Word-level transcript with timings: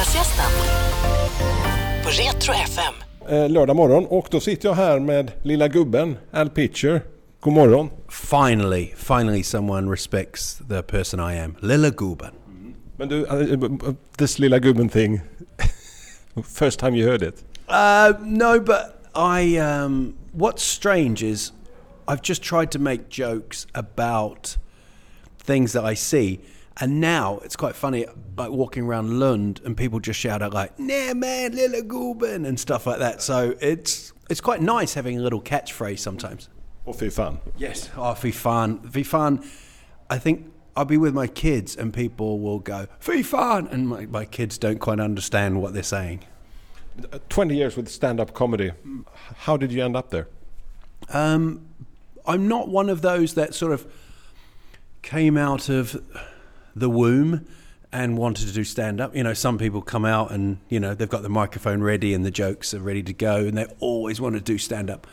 Fredagsgästen 0.00 0.50
på 2.02 2.08
Retro 2.08 2.54
FM. 2.54 2.94
Eh, 3.28 3.48
lördag 3.48 3.76
morgon 3.76 4.06
och 4.06 4.28
då 4.30 4.40
sitter 4.40 4.68
jag 4.68 4.74
här 4.74 4.98
med 4.98 5.32
lilla 5.42 5.68
gubben 5.68 6.16
Al 6.32 6.50
Pitcher. 6.50 7.02
God 7.40 7.52
morgon. 7.52 7.90
Finally, 8.08 8.94
finally 8.96 9.42
someone 9.42 9.92
respects 9.92 10.62
the 10.68 10.82
person 10.82 11.32
I 11.32 11.38
am. 11.38 11.56
Lilla 11.60 11.90
Guben. 11.90 12.30
Men 12.96 13.08
du, 13.08 13.24
uh, 13.24 13.94
this 14.16 14.38
lilla 14.38 14.58
gubben 14.58 14.88
thing. 14.88 15.20
First 16.44 16.80
time 16.80 16.96
you 16.96 17.10
heard 17.10 17.22
it. 17.22 17.44
Uh, 17.68 18.12
no, 18.20 18.60
but 18.60 19.10
I. 19.14 19.58
Um, 19.58 20.14
what's 20.32 20.62
strange 20.62 21.22
is 21.22 21.52
I've 22.08 22.22
just 22.22 22.42
tried 22.42 22.70
to 22.70 22.78
make 22.78 23.00
jokes 23.10 23.66
about 23.74 24.56
things 25.46 25.72
that 25.72 25.92
I 25.92 25.96
see. 25.96 26.40
And 26.80 26.98
now 27.00 27.40
it's 27.44 27.56
quite 27.56 27.76
funny, 27.76 28.06
like 28.36 28.50
walking 28.50 28.84
around 28.84 29.20
Lund 29.20 29.60
and 29.64 29.76
people 29.76 30.00
just 30.00 30.18
shout 30.18 30.40
out 30.40 30.54
like 30.54 30.78
"Nah, 30.78 31.12
man, 31.14 31.54
Lilla 31.54 31.82
Guben" 31.82 32.46
and 32.46 32.58
stuff 32.58 32.86
like 32.86 32.98
that. 33.00 33.20
So 33.20 33.54
it's 33.60 34.14
it's 34.30 34.40
quite 34.40 34.62
nice 34.62 34.94
having 34.94 35.18
a 35.18 35.20
little 35.20 35.42
catchphrase 35.42 35.98
sometimes. 35.98 36.48
Och 36.86 36.96
fy 36.96 37.10
fan. 37.10 37.38
Yes. 37.58 37.90
Oh, 37.96 38.14
fy 38.14 38.30
fan. 38.30 38.78
Fy 38.90 39.02
fan. 39.02 39.44
I 40.08 40.18
think 40.18 40.50
I'll 40.74 40.86
be 40.86 40.96
with 40.96 41.14
my 41.14 41.26
kids 41.26 41.76
and 41.76 41.92
people 41.92 42.40
will 42.40 42.58
go, 42.58 42.86
fy 42.98 43.22
fan. 43.22 43.68
And 43.68 43.88
my, 43.88 44.06
my 44.06 44.24
kids 44.24 44.56
don't 44.56 44.78
quite 44.78 45.00
understand 45.00 45.60
what 45.60 45.74
they're 45.74 45.82
saying. 45.82 46.24
Uh, 47.12 47.18
20 47.28 47.56
years 47.56 47.76
with 47.76 47.88
stand-up 47.88 48.34
comedy. 48.34 48.72
How 49.36 49.56
did 49.56 49.72
you 49.72 49.84
end 49.84 49.96
up 49.96 50.10
there? 50.10 50.28
Um, 51.10 51.66
I'm 52.26 52.48
not 52.48 52.68
one 52.68 52.88
of 52.88 53.02
those 53.02 53.34
that 53.34 53.54
sort 53.54 53.72
of 53.72 53.86
came 55.02 55.36
out 55.36 55.68
of 55.68 56.02
the 56.74 56.88
womb 56.88 57.46
and 57.92 58.16
wanted 58.16 58.46
to 58.46 58.52
do 58.52 58.64
stand 58.64 59.00
up. 59.00 59.14
You 59.16 59.24
know, 59.24 59.34
some 59.34 59.58
people 59.58 59.82
come 59.82 60.04
out 60.04 60.30
and, 60.30 60.58
you 60.68 60.78
know, 60.78 60.94
they've 60.94 61.08
got 61.08 61.22
the 61.22 61.28
microphone 61.28 61.82
ready 61.82 62.14
and 62.14 62.24
the 62.24 62.30
jokes 62.30 62.72
are 62.72 62.80
ready 62.80 63.02
to 63.02 63.12
go 63.12 63.36
and 63.38 63.58
they 63.58 63.66
always 63.80 64.20
want 64.20 64.36
to 64.36 64.40
do 64.40 64.58
stand 64.58 64.90
up. 64.90 65.06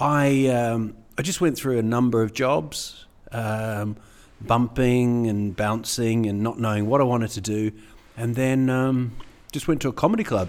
I 0.00 0.46
um, 0.46 0.96
I 1.18 1.22
just 1.22 1.42
went 1.42 1.58
through 1.58 1.78
a 1.78 1.82
number 1.82 2.22
of 2.22 2.32
jobs, 2.32 3.04
um, 3.30 3.96
bumping 4.40 5.26
and 5.26 5.54
bouncing 5.54 6.24
and 6.24 6.42
not 6.42 6.58
knowing 6.58 6.86
what 6.86 7.02
I 7.02 7.04
wanted 7.04 7.30
to 7.32 7.42
do, 7.42 7.72
and 8.16 8.34
then 8.34 8.70
um, 8.70 9.12
just 9.52 9.68
went 9.68 9.82
to 9.82 9.88
a 9.88 9.92
comedy 9.92 10.24
club, 10.24 10.48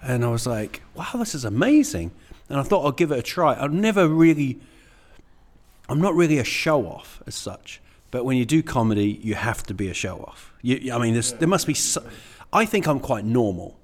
and 0.00 0.24
I 0.24 0.28
was 0.28 0.46
like, 0.46 0.82
"Wow, 0.94 1.10
this 1.14 1.34
is 1.34 1.44
amazing!" 1.44 2.12
And 2.48 2.60
I 2.60 2.62
thought 2.62 2.84
I'll 2.84 2.92
give 2.92 3.10
it 3.10 3.18
a 3.18 3.22
try. 3.22 3.60
I've 3.60 3.72
never 3.72 4.06
really, 4.06 4.60
I'm 5.88 6.00
not 6.00 6.14
really 6.14 6.38
a 6.38 6.44
show 6.44 6.86
off 6.86 7.20
as 7.26 7.34
such, 7.34 7.80
but 8.12 8.24
when 8.24 8.36
you 8.36 8.44
do 8.44 8.62
comedy, 8.62 9.18
you 9.20 9.34
have 9.34 9.64
to 9.64 9.74
be 9.74 9.88
a 9.88 9.94
show 9.94 10.18
off. 10.18 10.52
You, 10.62 10.94
I 10.94 10.98
mean, 10.98 11.20
there 11.40 11.48
must 11.48 11.66
be. 11.66 11.74
So, 11.74 12.06
I 12.52 12.64
think 12.64 12.86
I'm 12.86 13.00
quite 13.00 13.24
normal 13.24 13.80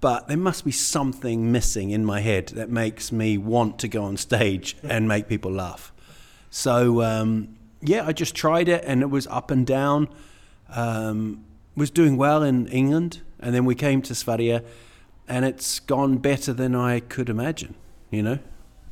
but 0.00 0.28
there 0.28 0.36
must 0.36 0.64
be 0.64 0.70
something 0.70 1.50
missing 1.50 1.90
in 1.90 2.04
my 2.04 2.20
head 2.20 2.48
that 2.48 2.70
makes 2.70 3.10
me 3.10 3.36
want 3.36 3.78
to 3.80 3.88
go 3.88 4.04
on 4.04 4.16
stage 4.16 4.76
and 4.82 5.08
make 5.08 5.28
people 5.28 5.50
laugh. 5.50 5.92
So 6.50 7.02
um, 7.02 7.56
yeah, 7.80 8.06
I 8.06 8.12
just 8.12 8.34
tried 8.34 8.68
it, 8.68 8.84
and 8.86 9.02
it 9.02 9.10
was 9.10 9.26
up 9.26 9.50
and 9.50 9.66
down. 9.66 10.08
Um, 10.70 11.44
was 11.76 11.90
doing 11.90 12.16
well 12.16 12.42
in 12.42 12.66
England, 12.68 13.22
and 13.38 13.54
then 13.54 13.64
we 13.64 13.74
came 13.74 14.02
to 14.02 14.14
Sverige, 14.14 14.62
and 15.28 15.44
it's 15.44 15.78
gone 15.80 16.18
better 16.18 16.52
than 16.52 16.74
I 16.74 17.00
could 17.00 17.28
imagine. 17.28 17.74
You 18.10 18.22
know 18.22 18.38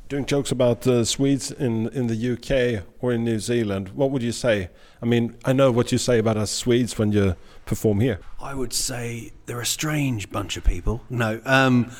doing 0.09 0.25
jokes 0.25 0.53
about 0.53 0.87
uh, 0.87 1.05
Swedes 1.05 1.51
in, 1.51 1.89
in 1.89 2.07
the 2.07 2.33
UK 2.33 2.85
or 3.01 3.12
in 3.12 3.25
New 3.25 3.39
Zealand, 3.39 3.91
what 3.91 4.11
would 4.11 4.23
you 4.23 4.33
say? 4.33 4.71
I 5.03 5.07
mean, 5.07 5.37
I 5.45 5.53
know 5.53 5.71
what 5.71 5.93
you 5.93 5.99
say 5.99 6.19
about 6.19 6.37
us 6.37 6.51
Swedes 6.51 6.99
when 6.99 7.12
you 7.12 7.37
perform 7.65 8.01
here. 8.01 8.21
I 8.41 8.55
would 8.55 8.73
say 8.73 9.33
they're 9.47 9.61
a 9.61 9.67
strange 9.67 10.31
bunch 10.31 10.57
of 10.57 10.65
people. 10.65 11.03
No, 11.11 11.41
um, 11.45 11.91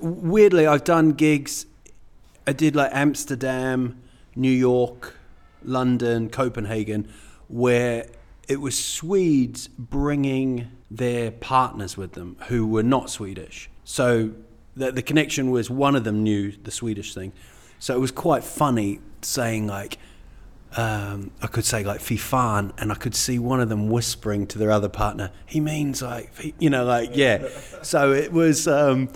weirdly, 0.00 0.66
I've 0.66 0.84
done 0.84 1.10
gigs. 1.12 1.66
I 2.46 2.52
did 2.52 2.74
like 2.74 2.90
Amsterdam, 2.94 4.00
New 4.34 4.50
York, 4.50 5.14
London, 5.62 6.30
Copenhagen, 6.30 7.08
where 7.48 8.06
it 8.48 8.60
was 8.60 8.82
Swedes 8.82 9.68
bringing 9.68 10.70
their 10.90 11.30
partners 11.30 11.96
with 11.96 12.12
them 12.12 12.36
who 12.48 12.66
were 12.66 12.82
not 12.82 13.10
Swedish. 13.10 13.70
So 13.84 14.32
the, 14.80 14.92
the 14.92 15.02
connection 15.02 15.50
was 15.50 15.70
one 15.70 15.94
of 15.94 16.04
them 16.04 16.22
knew 16.22 16.52
the 16.52 16.70
Swedish 16.70 17.14
thing. 17.14 17.32
So 17.78 17.94
it 17.94 18.00
was 18.00 18.10
quite 18.10 18.44
funny 18.44 19.00
saying 19.22 19.66
like, 19.66 19.98
um, 20.76 21.32
I 21.42 21.46
could 21.46 21.64
say 21.64 21.82
like 21.82 22.00
fifan, 22.00 22.72
and 22.78 22.92
I 22.92 22.94
could 22.94 23.14
see 23.14 23.38
one 23.38 23.60
of 23.60 23.68
them 23.68 23.88
whispering 23.88 24.46
to 24.48 24.58
their 24.58 24.70
other 24.70 24.88
partner, 24.88 25.32
he 25.46 25.60
means 25.60 26.00
like, 26.00 26.54
you 26.58 26.70
know, 26.70 26.84
like, 26.84 27.10
yeah. 27.12 27.48
So 27.82 28.12
it 28.12 28.32
was, 28.32 28.68
um, 28.68 29.08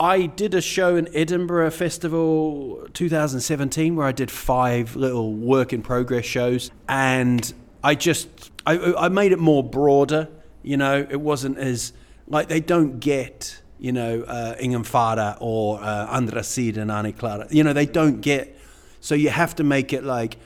I 0.00 0.26
did 0.26 0.54
a 0.54 0.60
show 0.60 0.96
in 0.96 1.08
Edinburgh 1.14 1.70
Festival 1.70 2.86
2017 2.94 3.96
where 3.96 4.06
I 4.06 4.12
did 4.12 4.30
five 4.30 4.96
little 4.96 5.34
work 5.34 5.72
in 5.72 5.82
progress 5.82 6.24
shows, 6.24 6.70
and 6.88 7.52
I 7.82 7.94
just, 7.94 8.50
I, 8.66 8.94
I 8.94 9.08
made 9.08 9.32
it 9.32 9.38
more 9.38 9.62
broader, 9.62 10.28
you 10.62 10.76
know, 10.76 11.06
it 11.08 11.20
wasn't 11.20 11.58
as, 11.58 11.92
like, 12.26 12.48
they 12.48 12.60
don't 12.60 12.98
get 12.98 13.60
you 13.78 13.92
know, 13.92 14.22
uh, 14.22 14.82
Fara 14.82 15.36
or 15.40 15.80
uh, 15.80 16.06
Andra 16.06 16.42
Sidan 16.42 16.90
Ani 16.90 17.12
Clara. 17.12 17.46
You 17.50 17.64
know, 17.64 17.72
they 17.72 17.86
don't 17.86 18.20
get. 18.20 18.56
So 19.00 19.14
you 19.14 19.30
have 19.30 19.54
to 19.56 19.64
make 19.64 19.92
it 19.92 20.04
like 20.04 20.36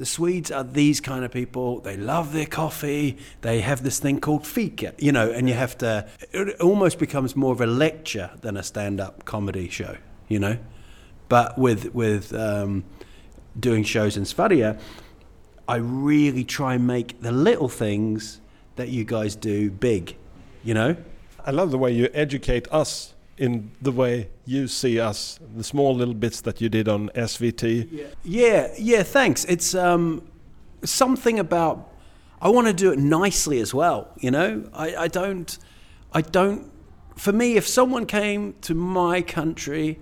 the 0.00 0.06
Swedes 0.06 0.50
are 0.50 0.64
these 0.64 1.00
kind 1.00 1.24
of 1.24 1.30
people. 1.30 1.80
They 1.80 1.96
love 1.96 2.32
their 2.32 2.46
coffee. 2.46 3.18
They 3.42 3.60
have 3.60 3.82
this 3.82 3.98
thing 3.98 4.18
called 4.18 4.46
fika, 4.46 4.94
you 4.98 5.12
know, 5.12 5.30
and 5.30 5.46
you 5.46 5.54
have 5.54 5.76
to. 5.78 6.08
It 6.32 6.60
almost 6.60 6.98
becomes 6.98 7.36
more 7.36 7.52
of 7.52 7.60
a 7.60 7.66
lecture 7.66 8.30
than 8.40 8.56
a 8.56 8.62
stand-up 8.62 9.24
comedy 9.26 9.68
show, 9.68 9.98
you 10.26 10.38
know. 10.38 10.56
But 11.28 11.58
with 11.58 11.94
with 11.94 12.32
um, 12.32 12.84
doing 13.58 13.84
shows 13.84 14.16
in 14.16 14.24
Sverige, 14.24 14.76
I 15.68 15.76
really 15.76 16.44
try 16.44 16.74
and 16.74 16.86
make 16.86 17.20
the 17.20 17.30
little 17.30 17.68
things 17.68 18.40
that 18.76 18.88
you 18.88 19.04
guys 19.04 19.36
do 19.36 19.70
big, 19.70 20.16
you 20.64 20.72
know. 20.72 20.96
I 21.46 21.50
love 21.50 21.70
the 21.70 21.78
way 21.78 21.92
you 21.92 22.08
educate 22.12 22.66
us 22.72 23.14
in 23.36 23.70
the 23.80 23.92
way 23.92 24.28
you 24.44 24.68
see 24.68 25.00
us, 25.00 25.40
the 25.56 25.64
small 25.64 25.94
little 25.94 26.14
bits 26.14 26.42
that 26.42 26.60
you 26.60 26.68
did 26.68 26.88
on 26.88 27.08
SVT. 27.10 27.88
Yeah, 27.90 28.06
yeah, 28.22 28.68
yeah 28.78 29.02
thanks. 29.02 29.44
It's 29.46 29.74
um, 29.74 30.22
something 30.84 31.38
about 31.38 31.90
I 32.42 32.48
want 32.48 32.66
to 32.68 32.72
do 32.72 32.90
it 32.92 32.98
nicely 32.98 33.60
as 33.60 33.74
well. 33.74 34.08
You 34.18 34.30
know, 34.30 34.68
I, 34.72 34.96
I 34.96 35.08
don't, 35.08 35.58
I 36.12 36.22
don't. 36.22 36.70
For 37.16 37.32
me, 37.32 37.56
if 37.56 37.68
someone 37.68 38.06
came 38.06 38.54
to 38.62 38.74
my 38.74 39.20
country 39.20 39.98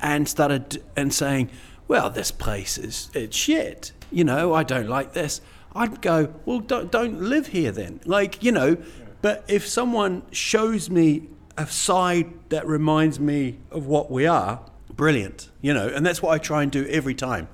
and 0.00 0.28
started 0.28 0.82
and 0.96 1.12
saying, 1.12 1.50
"Well, 1.88 2.10
this 2.10 2.30
place 2.30 2.78
is 2.78 3.10
it's 3.12 3.36
shit," 3.36 3.92
you 4.12 4.22
know, 4.22 4.54
I 4.54 4.62
don't 4.62 4.88
like 4.88 5.14
this. 5.14 5.40
I'd 5.74 6.00
go, 6.00 6.32
"Well, 6.44 6.60
don't 6.60 6.92
don't 6.92 7.20
live 7.20 7.48
here 7.48 7.72
then." 7.72 8.00
Like, 8.04 8.42
you 8.42 8.52
know, 8.52 8.76
but 9.24 9.42
if 9.48 9.66
someone 9.66 10.22
shows 10.32 10.90
me 10.90 11.28
a 11.56 11.66
side 11.66 12.30
that 12.50 12.66
reminds 12.66 13.18
me 13.18 13.56
of 13.70 13.86
what 13.86 14.10
we 14.10 14.26
are, 14.26 14.60
brilliant, 14.90 15.48
you 15.62 15.72
know, 15.72 15.88
and 15.88 16.04
that's 16.04 16.20
what 16.20 16.34
I 16.34 16.36
try 16.36 16.62
and 16.62 16.70
do 16.70 16.86
every 16.88 17.14
time. 17.14 17.48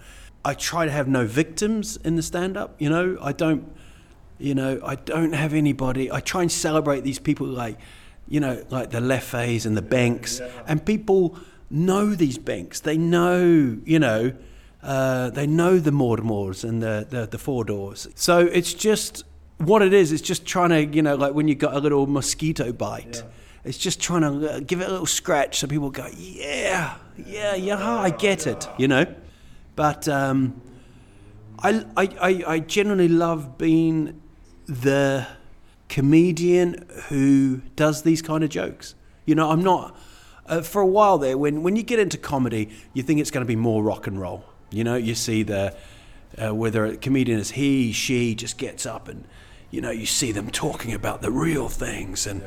I 0.44 0.54
try 0.54 0.84
to 0.84 0.90
have 0.90 1.06
no 1.06 1.26
victims 1.26 1.96
in 1.98 2.16
the 2.16 2.22
stand 2.22 2.56
up, 2.56 2.74
you 2.82 2.90
know, 2.90 3.18
I 3.22 3.30
don't, 3.30 3.72
you 4.36 4.52
know, 4.52 4.80
I 4.84 4.96
don't 4.96 5.32
have 5.32 5.54
anybody. 5.54 6.10
I 6.10 6.18
try 6.18 6.42
and 6.42 6.50
celebrate 6.50 7.04
these 7.04 7.20
people 7.20 7.46
like, 7.46 7.78
you 8.26 8.40
know, 8.40 8.64
like 8.70 8.90
the 8.90 8.98
Leffes 8.98 9.64
and 9.64 9.76
the 9.76 9.82
Banks, 9.82 10.40
and 10.66 10.84
people 10.84 11.38
know 11.70 12.16
these 12.16 12.36
banks. 12.36 12.80
They 12.80 12.98
know, 12.98 13.78
you 13.84 14.00
know, 14.00 14.32
uh, 14.82 15.30
they 15.30 15.46
know 15.46 15.78
the 15.78 15.92
Mormors 15.92 16.68
and 16.68 16.82
the, 16.82 17.06
the, 17.08 17.26
the 17.26 17.38
Four 17.38 17.64
Doors. 17.64 18.08
So 18.16 18.40
it's 18.40 18.74
just 18.74 19.22
what 19.60 19.82
it 19.82 19.92
is, 19.92 20.10
it's 20.10 20.22
just 20.22 20.46
trying 20.46 20.70
to, 20.70 20.84
you 20.84 21.02
know, 21.02 21.16
like 21.16 21.34
when 21.34 21.46
you 21.48 21.54
got 21.54 21.74
a 21.74 21.78
little 21.78 22.06
mosquito 22.06 22.72
bite. 22.72 23.16
Yeah. 23.16 23.22
It's 23.62 23.76
just 23.76 24.00
trying 24.00 24.22
to 24.22 24.54
uh, 24.54 24.60
give 24.60 24.80
it 24.80 24.88
a 24.88 24.90
little 24.90 25.06
scratch 25.06 25.58
so 25.58 25.66
people 25.66 25.90
go, 25.90 26.08
yeah, 26.16 26.96
yeah, 27.26 27.54
yeah, 27.54 28.00
I 28.00 28.08
get 28.08 28.46
it, 28.46 28.66
you 28.78 28.88
know. 28.88 29.06
But 29.76 30.08
um, 30.08 30.62
I, 31.58 31.84
I, 31.94 32.44
I 32.46 32.58
generally 32.60 33.08
love 33.08 33.58
being 33.58 34.20
the 34.66 35.26
comedian 35.90 36.88
who 37.08 37.60
does 37.76 38.02
these 38.02 38.22
kind 38.22 38.42
of 38.42 38.48
jokes. 38.48 38.94
You 39.26 39.34
know, 39.34 39.50
I'm 39.50 39.62
not. 39.62 39.94
Uh, 40.46 40.62
for 40.62 40.80
a 40.80 40.86
while 40.86 41.18
there, 41.18 41.36
when 41.36 41.62
when 41.62 41.76
you 41.76 41.82
get 41.82 41.98
into 41.98 42.16
comedy, 42.16 42.70
you 42.94 43.02
think 43.02 43.20
it's 43.20 43.30
going 43.30 43.44
to 43.44 43.48
be 43.48 43.56
more 43.56 43.82
rock 43.82 44.06
and 44.06 44.18
roll. 44.18 44.44
You 44.70 44.84
know, 44.84 44.96
you 44.96 45.14
see 45.14 45.42
the 45.42 45.76
uh, 46.42 46.54
whether 46.54 46.86
a 46.86 46.96
comedian 46.96 47.38
is 47.38 47.52
he, 47.52 47.92
she, 47.92 48.34
just 48.34 48.56
gets 48.56 48.86
up 48.86 49.08
and 49.08 49.24
you 49.70 49.80
know, 49.80 49.90
you 49.90 50.06
see 50.06 50.32
them 50.32 50.50
talking 50.50 50.92
about 50.92 51.22
the 51.22 51.30
real 51.30 51.68
things 51.68 52.26
and 52.26 52.42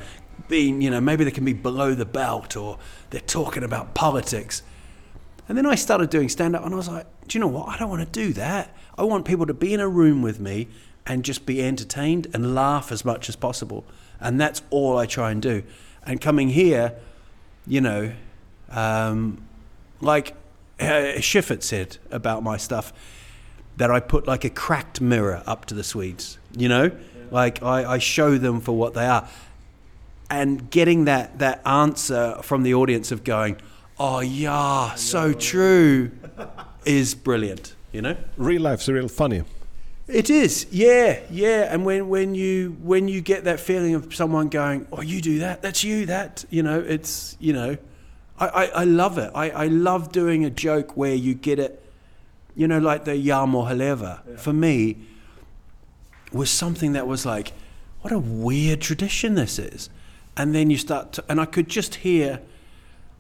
being, 0.48 0.82
you 0.82 0.90
know, 0.90 1.00
maybe 1.00 1.24
they 1.24 1.32
can 1.32 1.46
be 1.46 1.54
below 1.54 1.94
the 1.94 2.06
belt 2.06 2.56
or 2.56 2.78
they're 3.10 3.22
talking 3.22 3.64
about 3.64 3.94
politics. 3.94 4.62
And 5.48 5.58
then 5.58 5.66
I 5.66 5.76
started 5.76 6.10
doing 6.10 6.30
stand 6.30 6.56
up 6.56 6.66
and 6.66 6.74
I 6.74 6.78
was 6.78 6.90
like, 6.90 7.06
do 7.28 7.38
you 7.38 7.40
know 7.40 7.48
what? 7.48 7.70
I 7.70 7.78
don't 7.78 7.90
want 7.90 8.02
to 8.02 8.20
do 8.20 8.34
that. 8.34 8.76
I 8.98 9.04
want 9.04 9.26
people 9.26 9.46
to 9.46 9.54
be 9.54 9.74
in 9.74 9.80
a 9.80 9.88
room 9.88 10.22
with 10.22 10.40
me 10.40 10.68
and 11.06 11.24
just 11.24 11.46
be 11.46 11.64
entertained 11.64 12.28
and 12.34 12.56
laugh 12.56 12.92
as 12.92 13.04
much 13.04 13.30
as 13.30 13.36
possible. 13.36 13.86
And 14.20 14.40
that's 14.40 14.62
all 14.70 14.98
I 14.98 15.06
try 15.06 15.32
and 15.32 15.42
do. 15.42 15.64
And 16.06 16.20
coming 16.22 16.50
here, 16.50 16.96
you 17.68 17.82
know, 17.82 18.14
um, 18.70 19.46
like 20.02 20.34
uh, 20.80 21.20
Schyffert 21.20 21.64
said 21.64 21.98
about 22.12 22.44
my 22.44 22.58
stuff, 22.58 22.94
that 23.78 23.90
I 23.90 24.00
put 24.00 24.28
like 24.28 24.44
a 24.44 24.50
cracked 24.50 25.02
mirror 25.02 25.42
up 25.46 25.66
to 25.66 25.74
the 25.74 25.84
Swedes, 25.84 26.38
you 26.56 26.70
know? 26.70 26.92
Like 27.32 27.64
I, 27.64 27.94
I 27.94 27.98
show 27.98 28.38
them 28.38 28.62
for 28.62 28.74
what 28.74 28.94
they 28.94 29.06
are. 29.06 29.28
And 30.30 30.70
getting 30.70 31.06
that, 31.06 31.40
that 31.40 31.62
answer 31.66 32.38
from 32.42 32.64
the 32.64 32.74
audience 32.74 33.12
of 33.12 33.24
going, 33.24 33.58
oh, 34.00 34.22
yeah, 34.22 34.96
so 34.96 35.34
true, 35.34 36.12
is 36.86 37.14
brilliant, 37.14 37.76
you 37.92 38.02
know? 38.02 38.18
Real 38.38 38.62
life's 38.62 38.88
real 38.88 39.08
funny. 39.08 39.44
It 40.08 40.30
is, 40.30 40.68
yeah, 40.70 41.22
yeah. 41.30 41.74
And 41.74 41.86
when, 41.86 42.10
when 42.10 42.36
you 42.36 42.76
when 42.82 43.08
you 43.08 43.22
get 43.22 43.46
that 43.46 43.62
feeling 43.62 43.96
of 43.96 44.14
someone 44.14 44.50
going, 44.50 44.86
"Oh, 44.92 45.00
you 45.00 45.22
do 45.22 45.40
that. 45.40 45.62
That's 45.62 45.82
you." 45.82 46.08
That 46.08 46.44
you 46.50 46.62
know, 46.62 46.82
it's 46.82 47.38
you 47.40 47.54
know, 47.54 47.78
I, 48.38 48.48
I, 48.48 48.66
I 48.66 48.84
love 48.84 49.18
it. 49.18 49.32
I, 49.34 49.50
I 49.52 49.68
love 49.68 50.12
doing 50.12 50.44
a 50.44 50.50
joke 50.50 50.98
where 50.98 51.16
you 51.16 51.34
get 51.34 51.58
it, 51.58 51.82
you 52.54 52.68
know, 52.68 52.80
like 52.80 53.06
the 53.06 53.16
Yam 53.16 53.56
or 53.56 53.68
Haleva. 53.68 54.38
For 54.40 54.52
me, 54.52 54.98
was 56.34 56.50
something 56.50 56.94
that 56.94 57.08
was 57.08 57.26
like, 57.26 57.54
what 58.02 58.12
a 58.12 58.20
weird 58.20 58.82
tradition 58.82 59.36
this 59.36 59.60
is. 59.60 59.90
And 60.36 60.54
then 60.54 60.70
you 60.70 60.78
start 60.78 61.14
to, 61.14 61.24
and 61.30 61.40
I 61.40 61.46
could 61.46 61.70
just 61.70 61.96
hear 61.96 62.42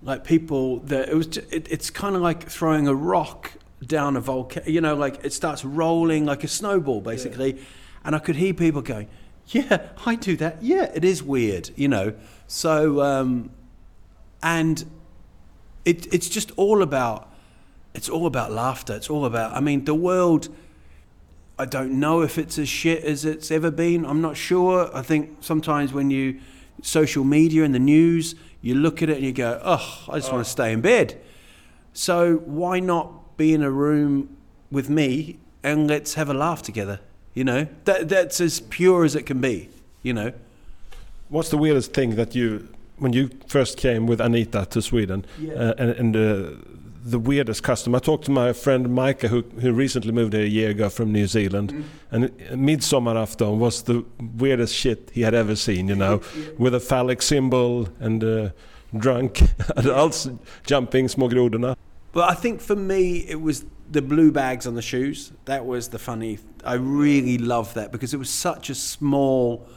like 0.01 0.23
people 0.23 0.79
that 0.79 1.09
it 1.09 1.15
was, 1.15 1.27
ju- 1.27 1.45
it, 1.51 1.67
it's 1.69 1.89
kind 1.89 2.15
of 2.15 2.21
like 2.21 2.49
throwing 2.49 2.87
a 2.87 2.95
rock 2.95 3.53
down 3.85 4.15
a 4.15 4.21
volcano, 4.21 4.67
you 4.67 4.81
know, 4.81 4.95
like 4.95 5.23
it 5.23 5.33
starts 5.33 5.63
rolling 5.63 6.25
like 6.25 6.43
a 6.43 6.47
snowball 6.47 7.01
basically. 7.01 7.59
And 8.03 8.15
I 8.15 8.19
could 8.19 8.35
hear 8.35 8.53
people 8.53 8.81
going, 8.81 9.07
yeah, 9.47 9.89
I 10.05 10.15
do 10.15 10.35
that. 10.37 10.61
Yeah, 10.61 10.91
it 10.93 11.05
is 11.05 11.21
weird, 11.21 11.69
you 11.75 11.87
know. 11.87 12.13
So, 12.47 13.01
um, 13.01 13.51
and 14.41 14.83
it, 15.85 16.13
it's 16.13 16.29
just 16.29 16.51
all 16.57 16.81
about 16.81 17.29
it's 17.93 18.09
all 18.09 18.25
about 18.25 18.51
laughter. 18.51 18.95
It's 18.95 19.09
all 19.09 19.25
about. 19.25 19.55
I 19.55 19.59
mean, 19.59 19.85
the 19.85 19.93
world. 19.93 20.49
I 21.63 21.65
don't 21.65 21.97
know 21.97 22.21
if 22.23 22.37
it's 22.37 22.59
as 22.59 22.67
shit 22.67 23.05
as 23.05 23.23
it's 23.23 23.49
ever 23.49 23.71
been. 23.71 24.05
I'm 24.05 24.19
not 24.21 24.35
sure. 24.35 24.93
I 24.93 25.01
think 25.01 25.37
sometimes 25.39 25.93
when 25.93 26.11
you 26.11 26.41
social 26.81 27.23
media 27.23 27.63
and 27.63 27.73
the 27.73 27.79
news, 27.79 28.35
you 28.61 28.75
look 28.75 29.01
at 29.01 29.09
it 29.09 29.15
and 29.15 29.25
you 29.25 29.31
go, 29.31 29.61
"Oh, 29.63 30.03
I 30.09 30.15
just 30.19 30.29
want 30.33 30.43
to 30.43 30.51
stay 30.51 30.73
in 30.73 30.81
bed." 30.81 31.21
So 31.93 32.35
why 32.59 32.81
not 32.81 33.37
be 33.37 33.53
in 33.53 33.63
a 33.63 33.71
room 33.71 34.35
with 34.71 34.89
me 34.89 35.37
and 35.63 35.87
let's 35.87 36.15
have 36.15 36.29
a 36.29 36.33
laugh 36.33 36.61
together? 36.61 36.99
You 37.33 37.45
know, 37.45 37.67
that 37.85 38.09
that's 38.09 38.41
as 38.41 38.59
pure 38.59 39.05
as 39.05 39.15
it 39.15 39.25
can 39.25 39.39
be. 39.39 39.69
You 40.01 40.13
know. 40.13 40.31
What's 41.29 41.49
the 41.49 41.57
weirdest 41.57 41.93
thing 41.93 42.15
that 42.15 42.35
you, 42.35 42.67
when 42.97 43.13
you 43.13 43.29
first 43.47 43.77
came 43.77 44.05
with 44.05 44.19
Anita 44.19 44.67
to 44.69 44.81
Sweden, 44.81 45.25
Yeah. 45.39 45.53
uh, 45.53 45.73
and, 45.77 45.89
and 46.01 46.15
uh, 46.15 46.49
the 47.03 47.19
weirdest 47.19 47.63
custom? 47.63 47.93
I 47.95 47.99
talked 47.99 48.25
to 48.25 48.31
my 48.31 48.53
friend 48.53 48.89
Micah, 48.89 49.27
who, 49.27 49.41
who 49.59 49.73
recently 49.73 50.11
moved 50.11 50.33
here 50.33 50.43
a 50.43 50.47
year 50.47 50.69
ago 50.71 50.89
from 50.89 51.11
New 51.11 51.27
Zealand, 51.27 51.83
and 52.11 52.31
Midsummer 52.55 53.13
Midsommarafton 53.13 53.57
was 53.57 53.83
the 53.83 54.05
weirdest 54.37 54.73
shit 54.73 55.11
he 55.13 55.21
had 55.21 55.33
ever 55.33 55.55
seen, 55.55 55.87
you 55.87 55.95
know, 55.95 56.21
with 56.57 56.73
a 56.73 56.79
phallic 56.79 57.21
symbol 57.21 57.89
and 57.99 58.23
uh, 58.23 58.49
drunk 58.97 59.41
adults 59.75 60.29
jumping 60.65 61.07
små 61.07 61.27
grodorna. 61.27 61.75
But 62.11 62.29
I 62.29 62.35
think 62.35 62.61
for 62.61 62.75
me, 62.75 63.25
it 63.27 63.41
was 63.41 63.65
the 63.91 64.01
blue 64.01 64.31
bags 64.31 64.65
on 64.65 64.75
the 64.75 64.81
shoes. 64.81 65.33
That 65.45 65.65
was 65.65 65.89
the 65.89 65.99
funny. 65.99 66.39
I 66.63 66.75
really 66.75 67.37
loved 67.37 67.75
that 67.75 67.91
because 67.91 68.13
it 68.13 68.17
was 68.17 68.29
such 68.29 68.69
a 68.69 68.75
small, 68.75 69.67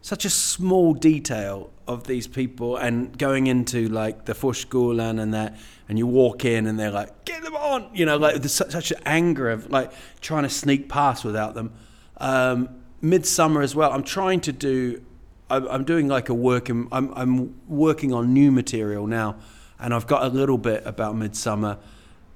such 0.00 0.24
a 0.24 0.30
small 0.30 0.94
detail 0.94 1.70
of 1.86 2.04
these 2.06 2.26
people 2.26 2.76
and 2.76 3.16
going 3.18 3.46
into 3.46 3.88
like 3.88 4.24
the 4.24 4.32
Fushgulan 4.32 5.20
and 5.20 5.34
that, 5.34 5.56
and 5.88 5.98
you 5.98 6.06
walk 6.06 6.44
in 6.44 6.66
and 6.66 6.78
they're 6.78 6.90
like, 6.90 7.24
"Get 7.24 7.42
them 7.42 7.56
on!" 7.56 7.88
You 7.92 8.06
know, 8.06 8.16
like 8.16 8.36
there's 8.36 8.54
such, 8.54 8.70
such 8.70 8.90
an 8.90 9.00
anger 9.04 9.50
of 9.50 9.70
like 9.70 9.92
trying 10.20 10.44
to 10.44 10.48
sneak 10.48 10.88
past 10.88 11.24
without 11.24 11.54
them. 11.54 11.72
Um, 12.18 12.68
Midsummer 13.00 13.60
as 13.60 13.74
well. 13.74 13.92
I'm 13.92 14.04
trying 14.04 14.40
to 14.42 14.52
do. 14.52 15.02
I'm, 15.50 15.68
I'm 15.68 15.84
doing 15.84 16.08
like 16.08 16.28
a 16.28 16.34
work. 16.34 16.70
In, 16.70 16.88
I'm 16.90 17.12
I'm 17.14 17.54
working 17.68 18.12
on 18.12 18.32
new 18.32 18.50
material 18.50 19.06
now, 19.06 19.36
and 19.78 19.92
I've 19.92 20.06
got 20.06 20.24
a 20.24 20.28
little 20.28 20.58
bit 20.58 20.82
about 20.86 21.16
Midsummer 21.16 21.78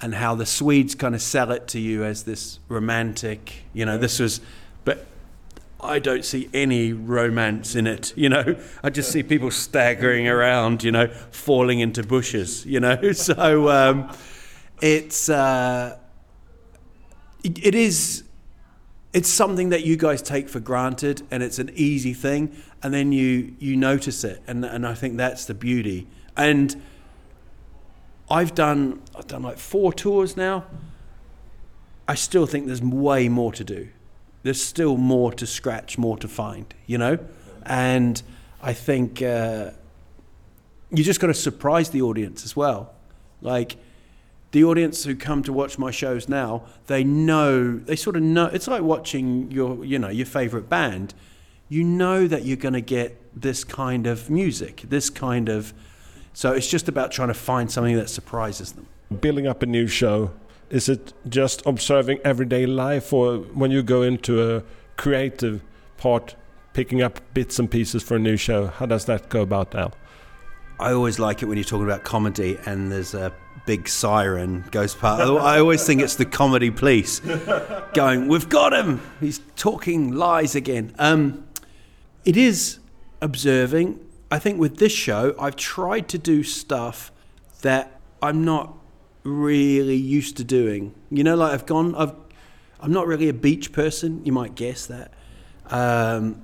and 0.01 0.15
how 0.15 0.35
the 0.35 0.47
Swedes 0.47 0.95
kind 0.95 1.15
of 1.15 1.23
sell 1.23 1.51
it 1.51 1.67
to 1.69 1.81
you 1.81 2.05
as 2.05 2.25
this 2.25 2.61
romantic. 2.69 3.65
You 3.73 3.85
know, 3.85 3.99
this 3.99 4.21
was, 4.21 4.41
but 4.85 5.07
I 5.81 6.01
don't 6.01 6.25
see 6.25 6.51
any 6.53 6.93
romance 6.93 7.77
in 7.77 7.87
it. 7.87 8.13
You 8.17 8.29
know, 8.29 8.57
I 8.83 8.91
just 8.91 9.13
see 9.13 9.23
people 9.23 9.51
staggering 9.51 10.27
around. 10.27 10.83
You 10.83 10.93
know, 10.93 11.09
falling 11.31 11.81
into 11.81 12.03
bushes. 12.03 12.67
You 12.67 12.81
know, 12.81 13.13
so 13.13 13.69
um, 13.69 14.13
it's 14.81 15.29
uh, 15.29 15.99
it, 17.43 17.65
it 17.65 17.75
is 17.75 18.25
it's 19.13 19.29
something 19.29 19.71
that 19.71 19.85
you 19.85 19.97
guys 19.97 20.21
take 20.21 20.49
for 20.49 20.61
granted 20.61 21.23
and 21.31 21.43
it's 21.43 21.59
an 21.59 21.71
easy 21.75 22.13
thing 22.13 22.55
and 22.83 22.93
then 22.93 23.13
you 23.13 23.55
you 23.59 23.77
notice 23.77 24.25
it 24.25 24.43
and 24.47 24.65
and 24.65 24.87
I 24.87 24.95
think 24.95 25.17
that's 25.17 25.47
the 25.47 25.55
beauty 25.55 26.07
and 26.37 26.81
I've 28.31 28.55
done 28.55 29.01
I've 29.17 29.27
done 29.27 29.43
like 29.43 29.59
four 29.59 29.93
tours 29.93 30.37
now 30.37 30.67
I 32.07 32.15
still 32.15 32.47
think 32.47 32.67
there's 32.67 32.83
way 32.83 33.29
more 33.29 33.53
to 33.53 33.65
do 33.65 33.89
there's 34.43 34.63
still 34.63 34.97
more 34.97 35.33
to 35.33 35.47
scratch 35.47 35.99
more 35.99 36.17
to 36.17 36.29
find 36.29 36.75
you 36.87 36.99
know 36.99 37.19
and 37.65 38.23
I 38.63 38.73
think 38.73 39.23
uh, 39.23 39.71
you 40.91 41.05
just 41.05 41.21
got 41.21 41.29
to 41.29 41.35
surprise 41.35 41.91
the 41.91 42.03
audience 42.03 42.45
as 42.45 42.57
well 42.57 42.95
like 43.41 43.77
the 44.51 44.65
audience 44.65 45.05
who 45.05 45.15
come 45.15 45.43
to 45.43 45.53
watch 45.53 45.79
my 45.79 45.91
shows 45.91 46.29
now, 46.29 46.65
they 46.87 47.05
know, 47.05 47.77
they 47.77 47.97
sort 47.97 48.17
of 48.17 48.23
know. 48.23 48.47
It's 48.47 48.67
like 48.67 48.83
watching 48.83 49.51
your, 49.51 49.85
you 49.85 49.99
know, 49.99 50.09
your 50.09 50.27
favorite 50.27 50.69
band. 50.69 51.15
You 51.69 51.85
know 51.85 52.27
that 52.27 52.45
you're 52.47 52.57
going 52.57 52.75
to 52.75 52.81
get 52.81 53.21
this 53.39 53.63
kind 53.63 54.07
of 54.07 54.31
music, 54.31 54.85
this 54.89 55.11
kind 55.11 55.51
of. 55.51 55.75
So 56.33 56.53
it's 56.53 56.69
just 56.69 56.89
about 56.89 57.13
trying 57.13 57.29
to 57.29 57.35
find 57.35 57.71
something 57.71 57.97
that 57.97 58.09
surprises 58.09 58.73
them. 58.73 58.87
Building 59.21 59.47
up 59.47 59.63
a 59.63 59.67
new 59.67 59.87
show, 59.87 60.31
is 60.71 60.89
it 60.89 61.13
just 61.29 61.65
observing 61.67 62.19
everyday 62.25 62.67
life, 62.67 63.13
or 63.13 63.39
when 63.39 63.71
you 63.71 63.83
go 63.83 64.03
into 64.03 64.57
a 64.57 64.63
creative 64.97 65.63
part, 65.97 66.37
picking 66.73 67.03
up 67.03 67.21
bits 67.35 67.59
and 67.59 67.71
pieces 67.71 68.03
for 68.03 68.17
a 68.17 68.19
new 68.19 68.37
show? 68.37 68.67
How 68.67 68.87
does 68.87 69.07
that 69.07 69.29
go 69.29 69.43
about 69.43 69.75
now? 69.75 69.93
I 70.81 70.93
always 70.93 71.19
like 71.19 71.43
it 71.43 71.47
when 71.47 71.59
you're 71.59 71.65
talking 71.65 71.87
about 71.87 72.05
comedy 72.05 72.57
and 72.65 72.93
there's 72.93 73.13
a 73.13 73.33
big 73.67 73.89
siren 73.89 74.65
goes 74.71 74.95
past. 74.95 75.21
I 75.23 75.59
always 75.59 75.85
think 75.85 76.01
it's 76.01 76.15
the 76.15 76.25
comedy 76.25 76.71
police 76.71 77.21
going, 77.95 78.29
"We've 78.29 78.49
got 78.49 78.73
him! 78.73 79.01
He's 79.21 79.41
talking 79.57 80.13
lies 80.13 80.55
again." 80.55 80.95
Um, 80.99 81.47
it 82.25 82.37
is 82.37 82.79
observing. 83.21 83.99
I 84.31 84.39
think 84.39 84.59
with 84.59 84.77
this 84.79 84.93
show, 84.93 85.35
I've 85.39 85.57
tried 85.57 86.09
to 86.11 86.19
do 86.19 86.43
stuff 86.43 87.11
that 87.63 88.01
I'm 88.23 88.45
not 88.45 88.78
really 89.29 89.97
used 89.97 90.37
to 90.39 90.45
doing. 90.45 90.95
You 91.11 91.25
know, 91.25 91.37
like 91.37 91.53
I've 91.53 91.67
gone. 91.67 91.95
I've. 91.95 92.15
I'm 92.81 92.93
not 92.93 93.07
really 93.09 93.29
a 93.29 93.35
beach 93.35 93.73
person. 93.73 94.25
You 94.25 94.33
might 94.33 94.55
guess 94.55 94.87
that. 94.87 95.13
Um, 95.67 96.43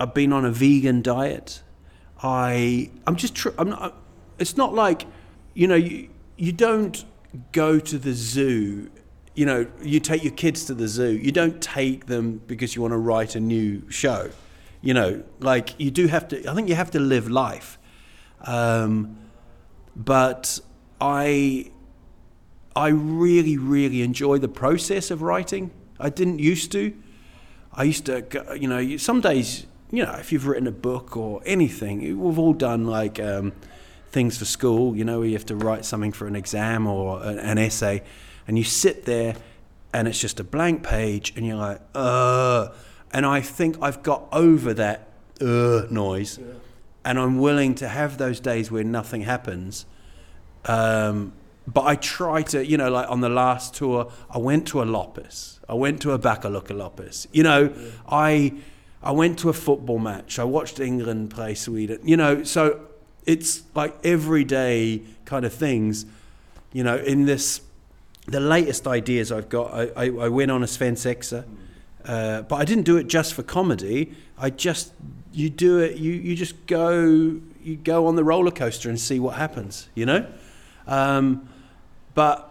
I've 0.00 0.14
been 0.14 0.32
on 0.32 0.44
a 0.44 0.50
vegan 0.50 1.02
diet. 1.02 1.62
I 2.22 2.90
I'm 3.06 3.16
just 3.16 3.34
tr- 3.34 3.50
I'm 3.58 3.70
not 3.70 3.96
it's 4.38 4.56
not 4.56 4.74
like 4.74 5.06
you 5.54 5.66
know 5.68 5.74
you 5.74 6.08
you 6.36 6.52
don't 6.52 7.04
go 7.52 7.78
to 7.78 7.98
the 7.98 8.12
zoo 8.12 8.90
you 9.34 9.46
know 9.46 9.66
you 9.82 10.00
take 10.00 10.22
your 10.22 10.32
kids 10.32 10.64
to 10.64 10.74
the 10.74 10.88
zoo 10.88 11.10
you 11.10 11.30
don't 11.32 11.62
take 11.62 12.06
them 12.06 12.40
because 12.46 12.74
you 12.74 12.82
want 12.82 12.92
to 12.92 12.98
write 12.98 13.36
a 13.36 13.40
new 13.40 13.88
show 13.90 14.30
you 14.82 14.92
know 14.92 15.22
like 15.38 15.78
you 15.78 15.90
do 15.90 16.08
have 16.08 16.26
to 16.28 16.50
I 16.50 16.54
think 16.54 16.68
you 16.68 16.74
have 16.74 16.90
to 16.92 17.00
live 17.00 17.30
life 17.30 17.78
um, 18.42 19.18
but 19.94 20.58
I 21.00 21.70
I 22.74 22.88
really 22.88 23.56
really 23.56 24.02
enjoy 24.02 24.38
the 24.38 24.48
process 24.48 25.10
of 25.10 25.22
writing. 25.22 25.70
I 25.98 26.08
didn't 26.08 26.38
used 26.38 26.72
to. 26.72 26.94
I 27.72 27.84
used 27.84 28.06
to, 28.06 28.24
you 28.58 28.66
know, 28.66 28.96
some 28.96 29.20
days, 29.20 29.66
you 29.92 30.04
know, 30.04 30.12
if 30.14 30.32
you've 30.32 30.46
written 30.46 30.66
a 30.66 30.72
book 30.72 31.16
or 31.16 31.40
anything, 31.46 32.18
we've 32.18 32.38
all 32.38 32.52
done 32.52 32.86
like 32.86 33.20
um, 33.20 33.52
things 34.10 34.38
for 34.38 34.44
school, 34.44 34.96
you 34.96 35.04
know, 35.04 35.20
where 35.20 35.28
you 35.28 35.34
have 35.34 35.46
to 35.46 35.56
write 35.56 35.84
something 35.84 36.10
for 36.10 36.26
an 36.26 36.34
exam 36.34 36.86
or 36.86 37.22
an, 37.22 37.38
an 37.38 37.58
essay, 37.58 38.02
and 38.48 38.58
you 38.58 38.64
sit 38.64 39.04
there 39.04 39.36
and 39.92 40.08
it's 40.08 40.20
just 40.20 40.40
a 40.40 40.44
blank 40.44 40.82
page, 40.82 41.32
and 41.36 41.46
you're 41.46 41.56
like, 41.56 41.80
uh, 41.94 42.68
and 43.12 43.26
I 43.26 43.40
think 43.40 43.76
I've 43.82 44.02
got 44.02 44.28
over 44.32 44.72
that 44.74 45.08
uh 45.40 45.82
noise, 45.90 46.38
and 47.04 47.18
I'm 47.18 47.38
willing 47.38 47.74
to 47.76 47.88
have 47.88 48.18
those 48.18 48.40
days 48.40 48.70
where 48.70 48.84
nothing 48.84 49.22
happens. 49.22 49.86
Um, 50.64 51.32
but 51.66 51.84
I 51.86 51.96
try 51.96 52.42
to, 52.42 52.64
you 52.64 52.76
know, 52.76 52.90
like 52.90 53.08
on 53.08 53.20
the 53.20 53.28
last 53.28 53.74
tour, 53.74 54.10
I 54.30 54.38
went 54.38 54.66
to 54.68 54.82
a 54.82 54.84
loppis, 54.84 55.58
I 55.68 55.74
went 55.74 56.02
to 56.02 56.12
a 56.12 56.18
bakluckeloppis. 56.18 57.26
You 57.32 57.42
know, 57.42 57.72
I 58.08 58.54
I 59.02 59.12
went 59.12 59.38
to 59.40 59.48
a 59.48 59.52
football 59.52 59.98
match. 59.98 60.38
I 60.38 60.44
watched 60.44 60.78
England 60.78 61.30
play 61.30 61.54
Sweden. 61.54 62.00
You 62.02 62.16
know, 62.16 62.42
so 62.42 62.80
it's 63.24 63.62
like 63.74 63.94
everyday 64.04 65.02
kind 65.24 65.44
of 65.44 65.52
things. 65.52 66.06
You 66.72 66.84
know, 66.84 66.96
in 66.96 67.24
this, 67.24 67.62
the 68.26 68.40
latest 68.40 68.86
ideas 68.86 69.32
I've 69.32 69.48
got. 69.48 69.72
I, 69.72 69.82
I, 69.96 70.04
I 70.06 70.28
went 70.28 70.50
on 70.50 70.62
a 70.62 70.66
Svensexa, 70.66 71.44
uh, 72.04 72.42
but 72.42 72.56
I 72.56 72.64
didn't 72.64 72.84
do 72.84 72.96
it 72.96 73.06
just 73.06 73.34
for 73.34 73.42
comedy. 73.42 74.14
I 74.38 74.50
just 74.50 74.92
you 75.32 75.50
do 75.50 75.78
it. 75.78 75.96
You 75.96 76.12
you 76.12 76.34
just 76.34 76.66
go 76.66 77.40
you 77.62 77.76
go 77.76 78.06
on 78.06 78.16
the 78.16 78.24
roller 78.24 78.50
coaster 78.50 78.88
and 78.88 79.00
see 79.00 79.18
what 79.18 79.36
happens. 79.36 79.88
You 79.94 80.06
know, 80.06 80.26
um, 80.86 81.48
but 82.14 82.46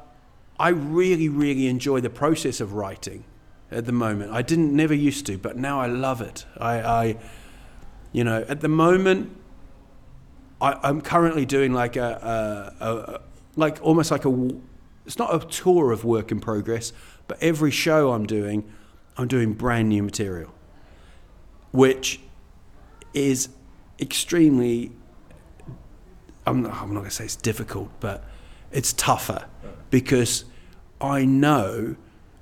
I 0.60 0.70
really 0.70 1.30
really 1.30 1.68
enjoy 1.68 2.02
the 2.02 2.10
process 2.10 2.60
of 2.60 2.74
writing 2.74 3.24
at 3.72 3.86
the 3.86 3.92
moment. 3.92 4.32
I 4.32 4.42
didn't 4.42 4.76
never 4.76 4.94
used 4.94 5.26
to, 5.28 5.38
but 5.38 5.58
now 5.58 5.80
I 5.80 5.88
love 5.88 6.22
it. 6.22 6.46
I, 6.58 6.82
I 6.82 7.18
you 8.12 8.24
know, 8.24 8.44
at 8.48 8.62
the 8.62 8.68
moment, 8.68 9.36
I, 10.62 10.80
I'm 10.84 11.02
currently 11.02 11.46
doing 11.46 11.74
like 11.74 11.96
a, 11.96 12.74
a, 12.80 12.86
a 12.86 13.22
like 13.56 13.80
almost 13.82 14.12
like 14.12 14.26
a 14.26 14.52
it's 15.06 15.18
not 15.18 15.34
a 15.34 15.46
tour 15.48 15.92
of 15.92 16.04
work 16.04 16.32
in 16.32 16.40
progress, 16.40 16.94
but 17.28 17.42
every 17.42 17.72
show 17.72 18.12
I'm 18.12 18.26
doing, 18.26 18.70
I'm 19.18 19.28
doing 19.28 19.54
brand 19.54 19.90
new 19.90 20.04
material, 20.04 20.54
which 21.72 22.20
is 23.14 23.50
extremely. 24.00 24.92
I'm 26.46 26.66
I'm 26.66 26.94
not 26.94 27.04
to 27.04 27.12
say 27.12 27.26
it's 27.26 27.36
difficult, 27.36 27.90
but 28.00 28.24
it's 28.72 28.94
tougher 28.94 29.46
because 29.90 30.46
I 31.02 31.26
know 31.26 31.96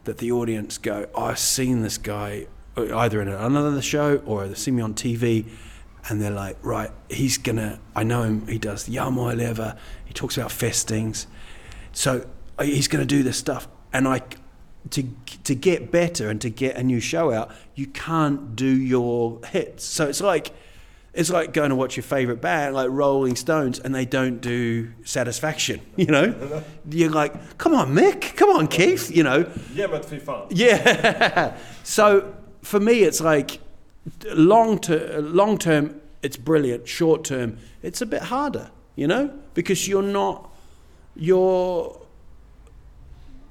that 0.03 0.17
the 0.17 0.31
audience 0.31 0.77
go, 0.77 1.07
oh, 1.13 1.25
I've 1.25 1.39
seen 1.39 1.81
this 1.81 1.97
guy 1.97 2.47
either 2.77 3.21
in 3.21 3.27
another 3.27 3.81
show 3.81 4.17
or 4.25 4.47
they 4.47 4.53
see 4.55 4.71
me 4.71 4.81
on 4.81 4.93
TV 4.93 5.45
and 6.09 6.21
they're 6.21 6.31
like, 6.31 6.57
right, 6.61 6.91
he's 7.09 7.37
gonna, 7.37 7.79
I 7.95 8.03
know 8.03 8.23
him, 8.23 8.47
he 8.47 8.57
does 8.57 8.87
Yamo 8.87 9.33
Eleva, 9.33 9.77
he 10.05 10.13
talks 10.13 10.37
about 10.37 10.51
festings, 10.51 11.27
so 11.91 12.25
he's 12.61 12.87
gonna 12.87 13.05
do 13.05 13.23
this 13.23 13.37
stuff. 13.37 13.67
And 13.91 14.07
I, 14.07 14.21
to, 14.91 15.03
to 15.43 15.55
get 15.55 15.91
better 15.91 16.29
and 16.29 16.39
to 16.41 16.49
get 16.49 16.77
a 16.77 16.83
new 16.83 16.99
show 16.99 17.31
out, 17.31 17.51
you 17.75 17.87
can't 17.87 18.55
do 18.55 18.67
your 18.67 19.41
hits. 19.45 19.83
So 19.83 20.07
it's 20.07 20.21
like, 20.21 20.53
it's 21.17 21.29
like 21.31 21.51
going 21.51 21.71
to 21.71 21.75
watch 21.75 21.97
your 21.97 22.03
favorite 22.03 22.39
band, 22.41 22.75
like 22.75 22.89
Rolling 22.91 23.35
Stones, 23.35 23.79
and 23.79 23.93
they 23.93 24.05
don't 24.05 24.39
do 24.39 24.91
Satisfaction. 25.03 25.81
You 25.97 26.05
know, 26.05 26.63
you're 26.89 27.09
like, 27.09 27.57
come 27.57 27.73
on, 27.73 27.93
Mick, 27.93 28.35
come 28.35 28.49
on, 28.51 28.67
Keith. 28.67 29.09
You 29.13 29.23
know, 29.23 29.51
Yeah, 29.73 29.87
but 29.87 30.05
fan. 30.05 30.43
yeah. 30.51 31.57
so 31.83 32.33
for 32.61 32.79
me, 32.79 33.01
it's 33.01 33.19
like 33.19 33.59
long 34.33 34.79
term. 34.79 35.35
Long 35.35 35.57
term, 35.57 35.99
it's 36.21 36.37
brilliant. 36.37 36.87
Short 36.87 37.23
term, 37.23 37.57
it's 37.81 38.01
a 38.01 38.05
bit 38.05 38.21
harder. 38.23 38.69
You 38.95 39.07
know, 39.07 39.33
because 39.53 39.87
you're 39.87 40.01
not 40.03 40.49
you're 41.15 41.99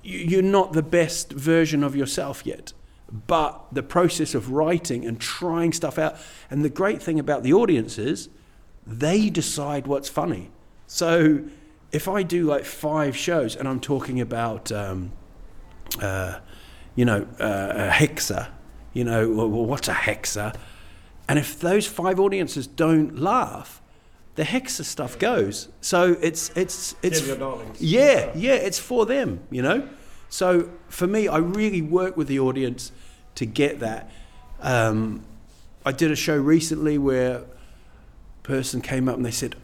you're 0.02 0.42
not 0.42 0.72
the 0.72 0.82
best 0.82 1.32
version 1.32 1.82
of 1.82 1.96
yourself 1.96 2.46
yet. 2.46 2.72
But 3.10 3.66
the 3.72 3.82
process 3.82 4.34
of 4.34 4.50
writing 4.50 5.04
and 5.04 5.20
trying 5.20 5.72
stuff 5.72 5.98
out, 5.98 6.16
and 6.50 6.64
the 6.64 6.70
great 6.70 7.02
thing 7.02 7.18
about 7.18 7.42
the 7.42 7.52
audience 7.52 7.98
is 7.98 8.28
they 8.86 9.30
decide 9.30 9.86
what's 9.86 10.08
funny. 10.08 10.50
So 10.86 11.44
if 11.92 12.08
I 12.08 12.22
do 12.22 12.44
like 12.44 12.64
five 12.64 13.16
shows 13.16 13.56
and 13.56 13.68
I'm 13.68 13.80
talking 13.80 14.20
about, 14.20 14.72
um, 14.72 15.12
uh, 16.00 16.40
you 16.94 17.04
know, 17.04 17.26
uh, 17.40 17.72
a 17.74 17.90
hexa, 17.90 18.48
you 18.92 19.04
know, 19.04 19.28
well, 19.30 19.48
what's 19.48 19.88
a 19.88 19.94
hexa? 19.94 20.56
And 21.28 21.38
if 21.38 21.60
those 21.60 21.86
five 21.86 22.18
audiences 22.18 22.66
don't 22.66 23.18
laugh, 23.18 23.82
the 24.36 24.44
hexa 24.44 24.84
stuff 24.84 25.18
goes. 25.18 25.68
So 25.80 26.16
it's 26.20 26.50
it's 26.56 26.94
it's 27.02 27.20
yeah, 27.80 28.30
yeah, 28.34 28.54
it's 28.54 28.78
for 28.78 29.06
them, 29.06 29.40
you 29.50 29.62
know. 29.62 29.88
So 30.28 30.70
for 30.88 31.06
me, 31.06 31.28
I 31.28 31.38
really 31.38 31.82
work 31.82 32.16
with 32.16 32.28
the 32.28 32.38
audience 32.38 32.92
to 33.36 33.46
get 33.46 33.80
that. 33.80 34.10
Um, 34.60 35.24
I 35.84 35.92
did 35.92 36.10
a 36.10 36.16
show 36.16 36.36
recently 36.36 36.98
where 36.98 37.38
a 37.38 37.44
person 38.42 38.80
came 38.80 39.08
up 39.08 39.16
and 39.16 39.24
they 39.24 39.30
said, 39.30 39.56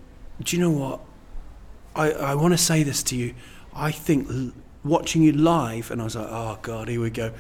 "Do 0.43 0.57
you 0.57 0.63
know 0.63 0.71
what? 0.71 1.01
I, 1.95 2.13
I 2.13 2.35
want 2.35 2.55
to 2.55 2.59
say 2.59 2.83
this 2.83 3.03
to 3.05 3.17
you. 3.17 3.35
I 3.75 3.91
think 3.91 4.29
l- 4.31 4.53
watching 4.85 5.23
you 5.23 5.33
live, 5.33 5.91
and 5.91 6.01
I 6.01 6.05
was 6.05 6.17
like, 6.17 6.29
oh 6.29 6.59
God, 6.63 6.89
here 6.89 7.01
we 7.01 7.11
go. 7.11 7.33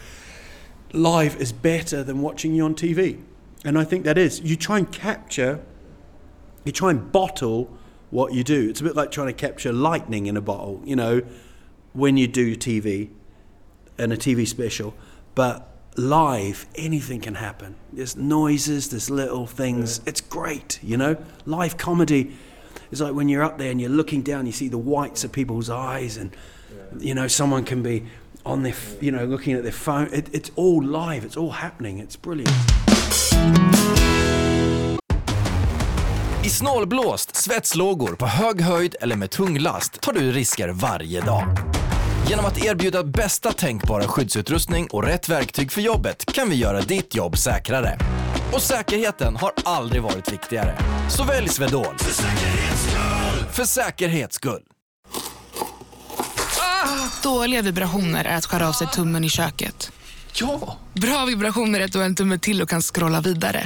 Live 0.92 1.36
is 1.36 1.52
better 1.52 2.02
than 2.02 2.20
watching 2.20 2.54
you 2.54 2.64
on 2.64 2.74
TV. 2.74 3.20
And 3.64 3.78
I 3.78 3.84
think 3.84 4.04
that 4.04 4.18
is. 4.18 4.40
You 4.40 4.56
try 4.56 4.78
and 4.78 4.90
capture, 4.90 5.60
you 6.64 6.72
try 6.72 6.90
and 6.90 7.10
bottle 7.10 7.70
what 8.10 8.34
you 8.34 8.44
do. 8.44 8.68
It's 8.68 8.80
a 8.80 8.84
bit 8.84 8.94
like 8.94 9.10
trying 9.10 9.28
to 9.28 9.32
capture 9.32 9.72
lightning 9.72 10.26
in 10.26 10.36
a 10.36 10.40
bottle, 10.40 10.82
you 10.84 10.96
know, 10.96 11.22
when 11.92 12.16
you 12.16 12.26
do 12.26 12.56
TV 12.56 13.10
and 13.98 14.12
a 14.12 14.16
TV 14.16 14.46
special. 14.46 14.94
But 15.34 15.68
live, 15.96 16.66
anything 16.74 17.20
can 17.20 17.34
happen. 17.34 17.76
There's 17.92 18.16
noises, 18.16 18.90
there's 18.90 19.10
little 19.10 19.46
things. 19.46 20.00
It's 20.06 20.20
great, 20.20 20.78
you 20.82 20.96
know? 20.96 21.16
Live 21.46 21.76
comedy 21.76 22.36
is 22.90 23.00
like 23.00 23.14
when 23.14 23.28
you're 23.28 23.42
up 23.42 23.58
there 23.58 23.70
and 23.70 23.80
you're 23.80 23.90
looking 23.90 24.22
down, 24.22 24.46
you 24.46 24.52
see 24.52 24.68
the 24.68 24.78
whites 24.78 25.24
of 25.24 25.32
people's 25.32 25.70
eyes, 25.70 26.16
and, 26.16 26.34
you 26.98 27.14
know, 27.14 27.28
someone 27.28 27.64
can 27.64 27.82
be 27.82 28.04
on 28.44 28.62
their, 28.62 28.72
f- 28.72 29.02
you 29.02 29.10
know, 29.10 29.24
looking 29.24 29.54
at 29.54 29.62
their 29.62 29.72
phone. 29.72 30.08
It, 30.12 30.28
it's 30.34 30.50
all 30.56 30.82
live, 30.82 31.24
it's 31.24 31.36
all 31.36 31.52
happening. 31.52 31.98
It's 31.98 32.16
brilliant. 32.16 32.50
I 36.44 36.50
snålblåst, 36.50 37.36
svetslågor, 37.36 38.16
på 38.16 38.26
hög 38.26 38.60
höjd 38.60 38.96
eller 39.00 39.16
med 39.16 39.30
tung 39.30 39.58
last 39.58 40.00
tar 40.00 40.12
du 40.12 40.32
risker 40.32 40.68
varje 40.68 41.20
dag. 41.20 41.56
Genom 42.28 42.44
att 42.44 42.64
erbjuda 42.64 43.04
bästa 43.04 43.52
tänkbara 43.52 44.08
skyddsutrustning 44.08 44.86
och 44.90 45.04
rätt 45.04 45.28
verktyg 45.28 45.72
för 45.72 45.80
jobbet 45.80 46.32
kan 46.34 46.50
vi 46.50 46.56
göra 46.56 46.80
ditt 46.80 47.14
jobb 47.14 47.38
säkrare. 47.38 47.98
Och 48.52 48.62
säkerheten 48.62 49.36
har 49.36 49.52
aldrig 49.64 50.02
varit 50.02 50.32
viktigare. 50.32 50.78
Så 51.10 51.24
välj 51.24 51.48
Swedol. 51.48 51.98
För 51.98 52.12
säkerhets 52.12 52.82
skull! 52.82 53.46
För 53.52 53.64
säkerhets 53.64 54.36
skull. 54.36 54.62
Dåliga 57.22 57.62
vibrationer 57.62 58.24
är 58.24 58.36
att 58.36 58.46
skära 58.46 58.68
av 58.68 58.72
sig 58.72 58.86
tummen 58.86 59.24
i 59.24 59.28
köket. 59.28 59.92
Ja! 60.34 60.76
Bra 60.92 61.24
vibrationer 61.24 61.80
är 61.80 61.84
att 61.84 61.92
du 61.92 61.98
har 61.98 62.06
en 62.06 62.14
tumme 62.14 62.38
till 62.38 62.62
och 62.62 62.68
kan 62.68 62.82
scrolla 62.82 63.20
vidare. 63.20 63.64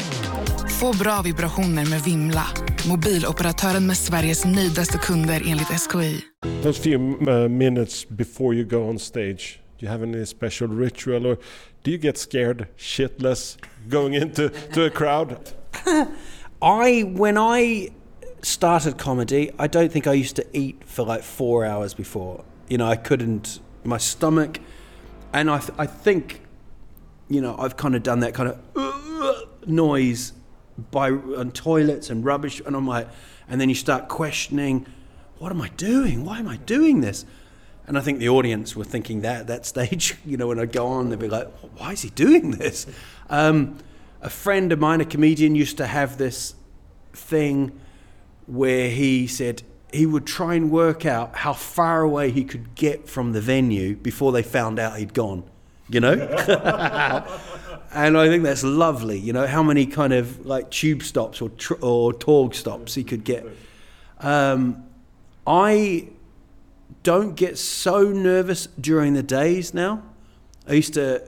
Få 0.80 0.92
bra 0.92 1.22
vibrationer 1.24 1.90
med 1.90 2.00
Vimla. 2.04 2.46
Mobiloperatören 2.88 3.86
med 3.86 3.96
Sveriges 3.96 4.44
nöjdaste 4.44 4.98
kunder 4.98 5.42
enligt 5.46 5.80
SKI. 5.80 6.24
Those 6.62 6.82
few 6.82 6.98
uh, 7.30 7.48
minutes 7.48 8.08
before 8.08 8.54
you 8.54 8.64
go 8.64 8.88
on 8.88 8.98
stage, 8.98 9.60
do 9.80 9.86
you 9.86 9.92
have 9.92 10.02
any 10.02 10.26
special 10.26 10.68
ritual 10.68 11.26
or 11.26 11.36
do 11.82 11.90
you 11.90 11.98
get 11.98 12.18
scared 12.18 12.66
shitless 12.76 13.58
going 13.88 14.14
into 14.14 14.48
to 14.74 14.84
a 14.84 14.90
crowd? 14.90 15.36
I 16.62 17.02
when 17.02 17.38
I 17.38 17.88
started 18.42 18.98
comedy, 18.98 19.50
I 19.58 19.68
don't 19.68 19.92
think 19.92 20.06
I 20.06 20.20
used 20.20 20.36
to 20.36 20.44
eat 20.52 20.76
for 20.86 21.06
like 21.06 21.22
four 21.22 21.64
hours 21.64 21.94
before. 21.94 22.44
You 22.68 22.78
know, 22.78 22.92
I 22.92 22.96
couldn't. 22.96 23.60
My 23.84 23.98
stomach, 23.98 24.58
and 25.32 25.50
I, 25.50 25.58
th- 25.58 25.78
I 25.78 25.86
think, 25.86 26.40
you 27.28 27.40
know, 27.40 27.56
I've 27.64 27.76
kind 27.76 27.94
of 27.94 28.02
done 28.02 28.20
that 28.20 28.34
kind 28.34 28.48
of 28.48 28.58
noise 29.66 30.32
by 30.90 31.10
on 31.10 31.52
toilets 31.52 32.10
and 32.10 32.24
rubbish, 32.24 32.60
and 32.64 32.76
I'm 32.76 32.86
like, 32.86 33.08
and 33.48 33.60
then 33.60 33.68
you 33.68 33.74
start 33.74 34.08
questioning, 34.08 34.86
what 35.38 35.52
am 35.52 35.60
I 35.60 35.68
doing? 35.70 36.24
Why 36.24 36.38
am 36.38 36.48
I 36.48 36.56
doing 36.56 37.00
this? 37.00 37.24
And 37.86 37.96
I 37.96 38.00
think 38.00 38.18
the 38.18 38.28
audience 38.28 38.74
were 38.74 38.84
thinking 38.84 39.20
that 39.22 39.42
at 39.42 39.46
that 39.46 39.66
stage, 39.72 40.16
you 40.24 40.36
know, 40.36 40.48
when 40.48 40.58
I 40.58 40.66
go 40.66 40.86
on, 40.86 41.10
they'd 41.10 41.18
be 41.18 41.28
like, 41.28 41.48
why 41.76 41.92
is 41.92 42.02
he 42.02 42.10
doing 42.10 42.52
this? 42.52 42.86
Um, 43.30 43.78
a 44.22 44.30
friend 44.30 44.72
of 44.72 44.78
mine, 44.78 45.00
a 45.00 45.04
comedian, 45.04 45.54
used 45.54 45.76
to 45.76 45.86
have 45.86 46.18
this 46.18 46.54
thing 47.12 47.78
where 48.46 48.90
he 48.90 49.26
said 49.26 49.62
he 49.92 50.06
would 50.06 50.26
try 50.26 50.54
and 50.54 50.70
work 50.70 51.06
out 51.06 51.36
how 51.36 51.52
far 51.52 52.02
away 52.02 52.30
he 52.30 52.44
could 52.44 52.74
get 52.74 53.08
from 53.08 53.32
the 53.32 53.40
venue 53.40 53.96
before 53.96 54.32
they 54.32 54.42
found 54.42 54.78
out 54.78 54.98
he'd 54.98 55.14
gone, 55.14 55.44
you 55.88 56.00
know? 56.00 56.14
and 57.96 58.18
I 58.18 58.28
think 58.28 58.44
that's 58.44 58.62
lovely, 58.62 59.18
you 59.18 59.32
know, 59.32 59.46
how 59.46 59.62
many 59.62 59.86
kind 59.86 60.12
of 60.12 60.44
like 60.44 60.70
tube 60.70 61.02
stops 61.02 61.40
or, 61.40 61.48
tr- 61.48 61.80
or 61.80 62.12
Torg 62.12 62.54
stops 62.54 62.94
he 62.94 63.02
could 63.02 63.24
get. 63.24 63.46
Um, 64.20 64.84
I 65.46 66.08
don't 67.02 67.34
get 67.34 67.56
so 67.56 68.04
nervous 68.04 68.66
during 68.78 69.14
the 69.14 69.22
days 69.22 69.72
now. 69.72 70.02
I 70.68 70.74
used 70.74 70.92
to. 70.94 71.26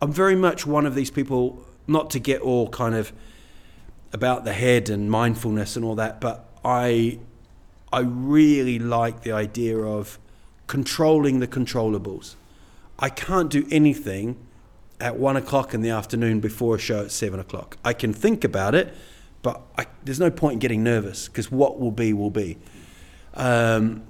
I'm 0.00 0.10
very 0.10 0.36
much 0.36 0.66
one 0.66 0.86
of 0.86 0.94
these 0.94 1.10
people, 1.10 1.62
not 1.86 2.08
to 2.10 2.18
get 2.18 2.40
all 2.40 2.70
kind 2.70 2.94
of 2.94 3.12
about 4.14 4.44
the 4.44 4.54
head 4.54 4.88
and 4.88 5.10
mindfulness 5.10 5.76
and 5.76 5.84
all 5.84 5.96
that, 5.96 6.18
but 6.18 6.48
I, 6.64 7.18
I 7.92 8.00
really 8.00 8.78
like 8.78 9.22
the 9.22 9.32
idea 9.32 9.76
of 9.76 10.18
controlling 10.66 11.40
the 11.40 11.46
controllables. 11.46 12.36
I 12.98 13.10
can't 13.10 13.50
do 13.50 13.66
anything 13.70 14.36
at 15.00 15.16
one 15.18 15.36
o'clock 15.36 15.74
in 15.74 15.82
the 15.82 15.90
afternoon 15.90 16.40
before 16.40 16.76
a 16.76 16.78
show 16.78 17.02
at 17.02 17.10
seven 17.10 17.40
o'clock. 17.40 17.76
I 17.84 17.92
can 17.92 18.12
think 18.12 18.44
about 18.44 18.74
it, 18.74 18.94
but 19.42 19.62
I, 19.76 19.86
there's 20.04 20.20
no 20.20 20.30
point 20.30 20.54
in 20.54 20.58
getting 20.58 20.82
nervous 20.82 21.28
because 21.28 21.50
what 21.50 21.78
will 21.78 21.90
be 21.90 22.12
will 22.12 22.30
be. 22.30 22.58
Um, 23.34 24.02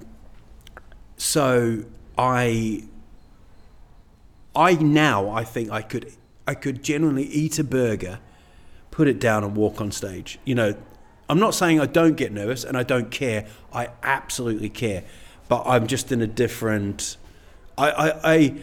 so 1.16 1.84
I, 2.16 2.84
I 4.54 4.74
now 4.74 5.30
I 5.30 5.44
think 5.44 5.70
I 5.70 5.82
could 5.82 6.12
I 6.46 6.54
could 6.54 6.82
generally 6.82 7.24
eat 7.24 7.58
a 7.58 7.64
burger, 7.64 8.20
put 8.90 9.08
it 9.08 9.18
down 9.18 9.42
and 9.42 9.56
walk 9.56 9.80
on 9.80 9.90
stage. 9.90 10.38
You 10.44 10.54
know, 10.54 10.74
I'm 11.28 11.40
not 11.40 11.54
saying 11.54 11.80
I 11.80 11.86
don't 11.86 12.16
get 12.16 12.32
nervous 12.32 12.62
and 12.64 12.76
I 12.76 12.84
don't 12.84 13.10
care. 13.10 13.46
I 13.72 13.88
absolutely 14.02 14.68
care, 14.68 15.02
but 15.48 15.64
I'm 15.66 15.86
just 15.86 16.12
in 16.12 16.22
a 16.22 16.26
different. 16.26 17.16
I, 17.76 17.90
I, 17.90 18.34
I 18.34 18.54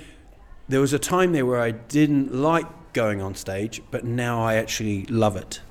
there 0.68 0.82
was 0.82 0.94
a 0.94 1.00
time 1.00 1.34
there 1.34 1.46
where 1.46 1.62
I 1.62 1.72
didn't 1.72 2.34
like 2.34 2.94
going 2.94 3.22
on 3.22 3.36
stage, 3.36 3.82
but 3.92 4.04
now 4.04 4.44
I 4.44 4.56
actually 4.56 5.06
love 5.06 5.36
it. 5.36 5.62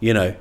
You 0.00 0.14
know, 0.14 0.36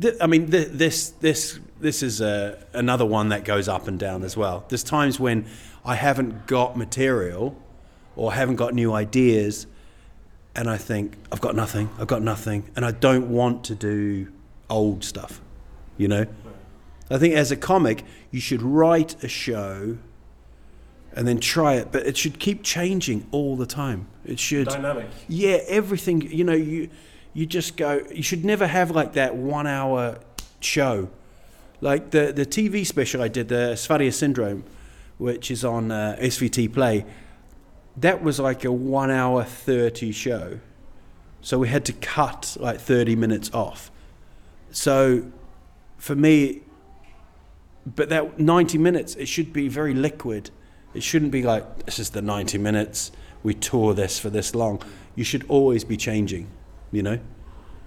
Th- 0.00 0.14
I 0.20 0.26
mean, 0.26 0.50
th- 0.50 0.68
this 0.68 1.10
this 1.20 1.60
this 1.78 2.02
is 2.02 2.20
a, 2.20 2.64
another 2.72 3.04
one 3.04 3.28
that 3.28 3.44
goes 3.44 3.68
up 3.68 3.86
and 3.86 3.98
down 3.98 4.22
as 4.22 4.36
well. 4.36 4.64
There's 4.68 4.82
times 4.82 5.20
when 5.20 5.46
I 5.84 5.94
haven't 5.94 6.46
got 6.46 6.76
material 6.76 7.56
or 8.16 8.32
haven't 8.32 8.56
got 8.56 8.72
new 8.72 8.92
ideas, 8.92 9.66
and 10.56 10.70
I 10.70 10.78
think 10.78 11.16
I've 11.30 11.40
got 11.40 11.54
nothing. 11.54 11.90
I've 11.98 12.06
got 12.06 12.22
nothing, 12.22 12.70
and 12.76 12.84
I 12.84 12.92
don't 12.92 13.30
want 13.30 13.64
to 13.64 13.74
do 13.74 14.32
old 14.70 15.04
stuff. 15.04 15.40
You 15.98 16.08
know, 16.08 16.26
I 17.10 17.18
think 17.18 17.34
as 17.34 17.50
a 17.50 17.56
comic, 17.56 18.04
you 18.30 18.40
should 18.40 18.62
write 18.62 19.22
a 19.22 19.28
show 19.28 19.98
and 21.12 21.26
then 21.26 21.40
try 21.40 21.74
it, 21.74 21.90
but 21.90 22.06
it 22.06 22.16
should 22.16 22.38
keep 22.38 22.62
changing 22.62 23.26
all 23.30 23.56
the 23.56 23.66
time. 23.66 24.06
It 24.24 24.38
should 24.38 24.68
Dynamic. 24.68 25.08
Yeah, 25.28 25.58
everything. 25.66 26.22
You 26.22 26.44
know, 26.44 26.54
you 26.54 26.88
you 27.32 27.46
just 27.46 27.76
go. 27.76 28.02
You 28.12 28.22
should 28.22 28.44
never 28.44 28.66
have 28.66 28.90
like 28.90 29.14
that 29.14 29.34
one 29.36 29.66
hour 29.66 30.18
show, 30.60 31.08
like 31.80 32.10
the 32.10 32.32
the 32.32 32.46
TV 32.46 32.86
special 32.86 33.22
I 33.22 33.28
did, 33.28 33.48
the 33.48 33.74
Sphadia 33.74 34.12
Syndrome, 34.12 34.64
which 35.18 35.50
is 35.50 35.64
on 35.64 35.90
uh, 35.90 36.16
SVT 36.20 36.72
Play. 36.72 37.04
That 37.96 38.22
was 38.22 38.38
like 38.38 38.64
a 38.64 38.72
one 38.72 39.10
hour 39.10 39.42
thirty 39.44 40.12
show, 40.12 40.60
so 41.40 41.58
we 41.58 41.68
had 41.68 41.84
to 41.86 41.92
cut 41.92 42.56
like 42.60 42.80
thirty 42.80 43.16
minutes 43.16 43.50
off. 43.52 43.90
So, 44.72 45.32
for 45.98 46.14
me, 46.14 46.62
but 47.86 48.08
that 48.10 48.38
90 48.38 48.78
minutes, 48.78 49.14
it 49.16 49.26
should 49.26 49.52
be 49.52 49.68
very 49.68 49.94
liquid. 49.94 50.50
It 50.94 51.02
shouldn't 51.02 51.30
be 51.30 51.42
like, 51.42 51.86
this 51.86 51.98
is 51.98 52.10
the 52.10 52.22
90 52.22 52.58
minutes, 52.58 53.12
we 53.42 53.54
tour 53.54 53.94
this 53.94 54.18
for 54.18 54.30
this 54.30 54.54
long. 54.54 54.82
You 55.14 55.24
should 55.24 55.44
always 55.48 55.84
be 55.84 55.96
changing, 55.96 56.48
you 56.92 57.02
know, 57.02 57.18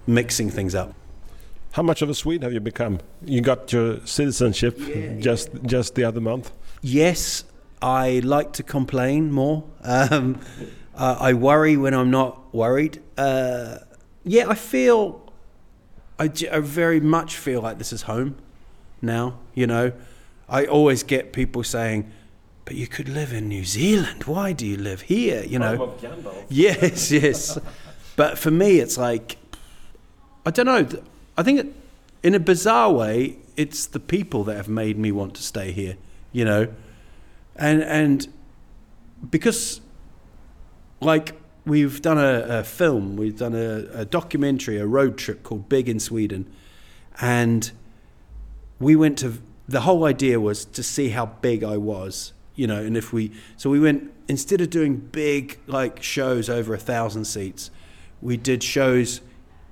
mixing 0.07 0.49
things 0.49 0.73
up. 0.75 0.93
How 1.73 1.83
much 1.83 2.01
of 2.01 2.09
a 2.09 2.13
Swede 2.13 2.43
have 2.43 2.53
you 2.53 2.59
become? 2.59 2.99
You 3.25 3.41
got 3.41 3.73
your 3.73 4.05
citizenship 4.05 4.77
just 5.19 5.49
just 5.65 5.95
the 5.95 6.03
other 6.03 6.21
month. 6.21 6.51
Yes, 6.81 7.45
I 7.81 8.21
like 8.23 8.53
to 8.53 8.63
complain 8.63 9.31
more. 9.31 9.63
Um, 9.83 10.39
uh, 10.95 11.17
I 11.19 11.33
worry 11.33 11.75
when 11.75 11.93
I'm 11.93 12.11
not 12.11 12.53
worried. 12.53 13.01
Uh, 13.17 13.79
yeah, 14.23 14.47
I 14.47 14.55
feel, 14.55 15.33
I 16.19 16.27
very 16.27 16.99
much 16.99 17.37
feel 17.37 17.61
like 17.61 17.79
this 17.79 17.91
is 17.91 18.03
home 18.03 18.35
now. 19.01 19.39
You 19.55 19.67
know, 19.67 19.91
I 20.47 20.65
always 20.65 21.03
get 21.03 21.33
people 21.33 21.63
saying, 21.63 22.11
"But 22.65 22.75
you 22.75 22.87
could 22.87 23.09
live 23.09 23.33
in 23.33 23.47
New 23.47 23.65
Zealand. 23.65 24.23
Why 24.23 24.53
do 24.53 24.65
you 24.65 24.77
live 24.77 25.01
here?" 25.01 25.43
You 25.43 25.59
know. 25.59 25.93
Yes, 26.49 27.11
yes. 27.11 27.57
but 28.15 28.37
for 28.37 28.51
me, 28.51 28.79
it's 28.79 28.97
like 28.97 29.37
I 30.45 30.51
don't 30.51 30.65
know. 30.65 30.87
I 31.37 31.43
think 31.43 31.75
in 32.21 32.35
a 32.35 32.39
bizarre 32.39 32.91
way, 32.91 33.37
it's 33.55 33.85
the 33.85 33.99
people 33.99 34.43
that 34.45 34.55
have 34.55 34.69
made 34.69 34.97
me 34.97 35.11
want 35.11 35.35
to 35.35 35.43
stay 35.43 35.71
here. 35.71 35.97
You 36.31 36.45
know, 36.45 36.67
and 37.55 37.81
and 37.83 38.27
because 39.29 39.81
like 40.99 41.35
we've 41.65 42.01
done 42.01 42.17
a, 42.17 42.59
a 42.59 42.63
film, 42.63 43.15
we've 43.15 43.37
done 43.37 43.55
a, 43.55 44.01
a 44.01 44.05
documentary, 44.05 44.77
a 44.77 44.85
road 44.85 45.17
trip 45.17 45.43
called 45.43 45.69
Big 45.69 45.87
in 45.87 45.99
Sweden, 45.99 46.51
and 47.21 47.71
we 48.79 48.95
went 48.95 49.17
to 49.19 49.39
the 49.67 49.81
whole 49.81 50.05
idea 50.05 50.39
was 50.39 50.65
to 50.65 50.83
see 50.83 51.09
how 51.09 51.25
big 51.25 51.63
I 51.63 51.77
was, 51.77 52.33
you 52.55 52.67
know, 52.67 52.81
and 52.81 52.95
if 52.95 53.11
we 53.11 53.31
so 53.57 53.69
we 53.69 53.79
went 53.79 54.11
instead 54.27 54.61
of 54.61 54.69
doing 54.69 54.97
big 54.97 55.59
like 55.67 56.01
shows 56.03 56.49
over 56.49 56.73
a 56.73 56.77
thousand 56.77 57.25
seats, 57.25 57.71
we 58.21 58.37
did 58.37 58.63
shows 58.63 59.21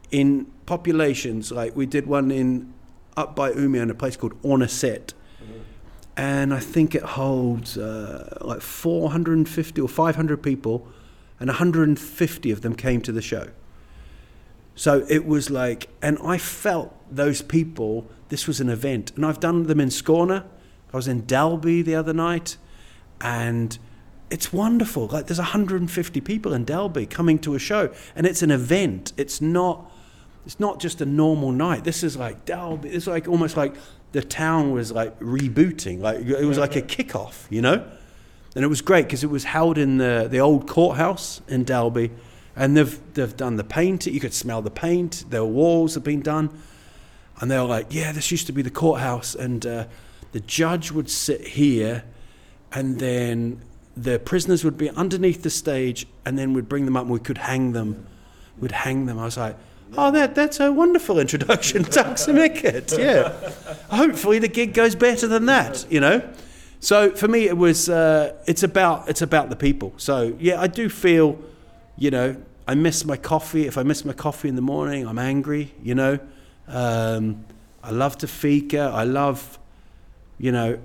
in 0.10 0.46
populations 0.66 1.52
like 1.52 1.76
we 1.76 1.86
did 1.86 2.08
one 2.08 2.32
in 2.32 2.74
up 3.18 3.36
by 3.36 3.52
Umeå 3.52 3.82
in 3.82 3.90
a 3.90 3.96
place 3.96 4.18
called 4.18 4.42
Ornaset. 4.42 5.14
And 6.18 6.54
I 6.54 6.60
think 6.60 6.94
it 6.94 7.04
holds 7.04 7.78
uh, 7.78 8.38
like 8.42 8.62
450 8.62 9.82
or 9.82 9.88
500 9.88 10.44
people, 10.44 10.88
and 11.40 11.48
150 11.48 12.52
of 12.52 12.62
them 12.62 12.76
came 12.76 13.02
to 13.02 13.12
the 13.12 13.22
show. 13.22 13.48
So 14.76 15.06
it 15.10 15.26
was 15.26 15.50
like, 15.50 15.90
and 16.02 16.18
I 16.24 16.38
felt 16.38 16.94
those 17.10 17.42
people, 17.42 18.10
this 18.30 18.48
was 18.48 18.60
an 18.60 18.70
event. 18.70 19.12
And 19.16 19.26
I've 19.26 19.40
done 19.40 19.64
them 19.64 19.80
in 19.80 19.90
Skåne. 19.90 20.44
I 20.94 20.98
was 20.98 21.08
in 21.08 21.26
Dalby 21.26 21.82
the 21.82 21.96
other 21.96 22.14
night, 22.14 22.58
and 23.22 23.78
it's 24.30 24.54
wonderful. 24.54 25.08
Like 25.08 25.28
there's 25.28 25.40
150 25.40 26.22
people 26.22 26.54
in 26.54 26.66
Dalby 26.66 27.06
coming 27.06 27.38
to 27.40 27.56
a 27.56 27.60
show, 27.60 27.94
and 28.16 28.26
it's 28.26 28.42
an 28.42 28.52
event. 28.52 29.14
It's 29.18 29.42
not, 29.42 29.92
it's 30.46 30.60
not 30.60 30.80
just 30.80 31.02
a 31.02 31.06
normal 31.06 31.52
night. 31.52 31.84
This 31.84 32.04
is 32.04 32.18
like 32.18 32.46
Dalby. 32.46 32.90
It's 32.90 33.08
like 33.08 33.28
almost 33.28 33.58
like 33.58 33.76
the 34.12 34.22
town 34.22 34.72
was 34.72 34.92
like 34.92 35.18
rebooting. 35.20 36.00
Like 36.00 36.26
it 36.26 36.46
was 36.46 36.58
like 36.58 36.76
a 36.76 36.82
kickoff, 36.82 37.46
you 37.50 37.62
know. 37.62 37.86
And 38.56 38.66
it 38.66 38.68
was 38.68 38.82
great 38.82 39.06
because 39.06 39.24
it 39.24 39.30
was 39.30 39.46
held 39.46 39.78
in 39.78 39.98
the, 39.98 40.28
the 40.30 40.40
old 40.40 40.68
courthouse 40.68 41.42
in 41.48 41.64
Dalby, 41.64 42.12
and 42.56 42.76
they've 42.76 43.14
they've 43.14 43.36
done 43.36 43.56
the 43.56 43.64
paint. 43.64 44.06
You 44.08 44.20
could 44.20 44.34
smell 44.34 44.62
the 44.62 44.72
paint. 44.72 45.26
Their 45.30 45.46
walls 45.46 45.94
have 45.94 46.04
been 46.04 46.22
done, 46.22 46.50
and 47.40 47.50
they 47.50 47.58
were 47.58 47.66
like, 47.66 47.88
"Yeah, 47.94 48.12
this 48.12 48.32
used 48.32 48.48
to 48.48 48.54
be 48.54 48.62
the 48.62 48.72
courthouse." 48.72 49.36
And 49.36 49.66
uh, 49.66 49.86
the 50.32 50.42
judge 50.42 50.92
would 50.92 51.10
sit 51.10 51.48
here, 51.48 52.04
and 52.74 53.00
then 53.00 53.62
the 53.98 54.20
prisoners 54.20 54.64
would 54.64 54.78
be 54.78 54.90
underneath 54.92 55.44
the 55.44 55.50
stage, 55.50 56.08
and 56.26 56.38
then 56.38 56.54
we'd 56.54 56.70
bring 56.70 56.86
them 56.86 56.96
up, 56.96 57.04
and 57.04 57.12
we 57.12 57.20
could 57.20 57.38
hang 57.38 57.74
them. 57.74 58.06
We'd 58.60 58.72
hang 58.72 59.06
them. 59.06 59.20
I 59.20 59.26
was 59.26 59.38
like. 59.38 59.58
Oh, 59.98 60.10
that, 60.12 60.36
that's 60.36 60.62
a 60.62 60.72
wonderful 60.72 61.20
introduction. 61.20 61.84
Så 62.16 62.34
mycket. 62.34 62.94
Yeah. 62.98 63.34
Hopefully 63.90 64.40
the 64.40 64.48
gig 64.48 64.74
goes 64.74 64.96
better 64.96 65.28
than 65.28 65.48
that, 65.48 65.86
you 65.90 66.00
know? 66.00 66.22
So 66.80 67.12
for 67.12 67.28
me, 67.28 67.48
it 67.48 67.58
was 67.58 67.90
uh, 67.90 68.34
it's 68.48 68.64
about 68.64 69.08
it's 69.08 69.22
about 69.22 69.50
the 69.50 69.56
people. 69.56 69.94
So 69.98 70.36
yeah, 70.40 70.60
I 70.60 70.68
do 70.68 70.90
feel, 70.90 71.38
you 71.96 72.10
know, 72.10 72.36
I 72.68 72.74
miss 72.74 73.06
my 73.06 73.18
coffee. 73.18 73.68
If 73.68 73.78
I 73.78 73.84
miss 73.84 74.04
my 74.04 74.14
coffee 74.14 74.50
in 74.50 74.56
the 74.56 74.64
morning, 74.64 75.06
I'm 75.06 75.20
angry. 75.20 75.74
You 75.84 75.94
know, 75.94 76.20
um, 76.68 77.46
I 77.84 77.92
love 77.92 78.18
Tafika. 78.18 78.92
I 78.92 79.04
love, 79.04 79.60
you 80.40 80.52
know, 80.52 80.80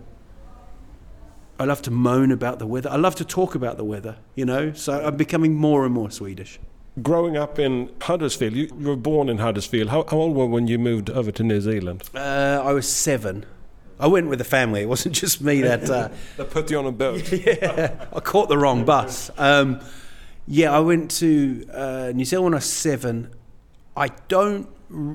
I 1.58 1.64
love 1.64 1.82
to 1.82 1.90
moan 1.90 2.30
about 2.32 2.58
the 2.58 2.66
weather. 2.66 2.90
I 2.90 2.96
love 2.96 3.14
to 3.16 3.24
talk 3.24 3.54
about 3.54 3.76
the 3.76 3.84
weather. 3.84 4.16
You 4.34 4.44
know, 4.44 4.72
so 4.72 5.04
I'm 5.06 5.16
becoming 5.16 5.54
more 5.54 5.84
and 5.84 5.94
more 5.94 6.10
Swedish. 6.10 6.58
Growing 7.02 7.36
up 7.36 7.58
in 7.58 7.90
Huddersfield, 8.00 8.54
you, 8.54 8.68
you 8.78 8.88
were 8.88 8.96
born 8.96 9.28
in 9.28 9.38
Huddersfield. 9.38 9.90
How, 9.90 10.04
how 10.08 10.16
old 10.16 10.34
were 10.34 10.44
you 10.44 10.50
when 10.50 10.66
you 10.66 10.78
moved 10.78 11.10
over 11.10 11.30
to 11.30 11.42
New 11.42 11.60
Zealand? 11.60 12.02
Uh, 12.14 12.62
I 12.64 12.72
was 12.72 12.90
seven. 12.90 13.44
I 13.98 14.06
went 14.06 14.28
with 14.28 14.38
the 14.38 14.44
family. 14.44 14.82
It 14.82 14.88
wasn't 14.88 15.14
just 15.22 15.40
me 15.40 15.62
that. 15.62 15.88
Uh, 15.90 16.08
That 16.36 16.50
put 16.50 16.70
you 16.70 16.78
on 16.78 16.86
a 16.86 16.92
boat. 16.92 17.30
yeah, 17.32 18.06
I 18.14 18.20
caught 18.20 18.48
the 18.48 18.58
wrong 18.58 18.84
bus. 18.84 19.30
Um, 19.36 19.80
yeah, 20.46 20.72
I 20.72 20.80
went 20.80 21.10
to 21.12 21.66
uh, 21.72 22.12
New 22.14 22.24
Zealand 22.24 22.44
when 22.44 22.54
I 22.54 22.58
was 22.58 22.66
seven. 22.66 23.30
I 23.96 24.08
don't. 24.28 24.68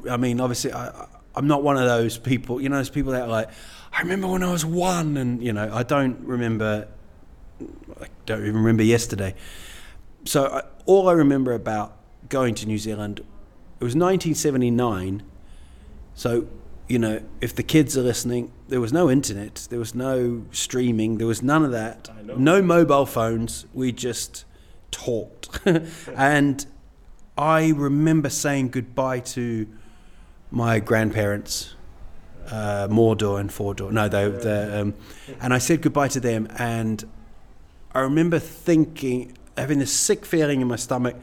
I 0.09 0.17
mean, 0.17 0.41
obviously, 0.41 0.73
I, 0.73 1.07
I'm 1.35 1.47
not 1.47 1.63
one 1.63 1.77
of 1.77 1.87
those 1.87 2.17
people. 2.17 2.59
You 2.61 2.69
know, 2.69 2.77
those 2.77 2.89
people 2.89 3.13
that 3.13 3.23
are 3.23 3.27
like, 3.27 3.49
I 3.93 4.01
remember 4.01 4.27
when 4.27 4.43
I 4.43 4.51
was 4.51 4.65
one, 4.65 5.17
and 5.17 5.43
you 5.43 5.53
know, 5.53 5.69
I 5.73 5.83
don't 5.83 6.19
remember. 6.21 6.87
I 8.01 8.07
don't 8.25 8.41
even 8.41 8.55
remember 8.55 8.83
yesterday. 8.83 9.35
So 10.25 10.45
I, 10.47 10.63
all 10.85 11.09
I 11.09 11.13
remember 11.13 11.53
about 11.53 11.97
going 12.29 12.55
to 12.55 12.65
New 12.65 12.77
Zealand, 12.77 13.19
it 13.19 13.83
was 13.83 13.95
1979. 13.95 15.23
So, 16.13 16.47
you 16.87 16.99
know, 16.99 17.21
if 17.39 17.55
the 17.55 17.63
kids 17.63 17.97
are 17.97 18.01
listening, 18.01 18.51
there 18.67 18.81
was 18.81 18.91
no 18.91 19.09
internet, 19.09 19.67
there 19.69 19.79
was 19.79 19.95
no 19.95 20.43
streaming, 20.51 21.17
there 21.17 21.27
was 21.27 21.41
none 21.41 21.63
of 21.63 21.71
that. 21.71 22.09
No 22.37 22.61
mobile 22.61 23.05
phones. 23.05 23.65
We 23.73 23.91
just 23.91 24.45
talked. 24.91 25.59
and 26.15 26.65
I 27.37 27.69
remember 27.69 28.29
saying 28.29 28.69
goodbye 28.69 29.19
to 29.19 29.67
my 30.51 30.79
grandparents, 30.79 31.75
uh, 32.47 32.87
Mordor 32.89 33.39
and 33.39 33.49
Fordor. 33.49 33.91
No, 33.91 34.07
they, 34.07 34.29
they 34.29 34.79
um, 34.79 34.93
and 35.39 35.53
I 35.53 35.57
said 35.57 35.81
goodbye 35.81 36.09
to 36.09 36.19
them, 36.19 36.47
and 36.57 37.03
I 37.93 37.99
remember 37.99 38.39
thinking 38.39 39.37
having 39.57 39.79
this 39.79 39.93
sick 39.93 40.25
feeling 40.25 40.61
in 40.61 40.67
my 40.67 40.77
stomach. 40.77 41.15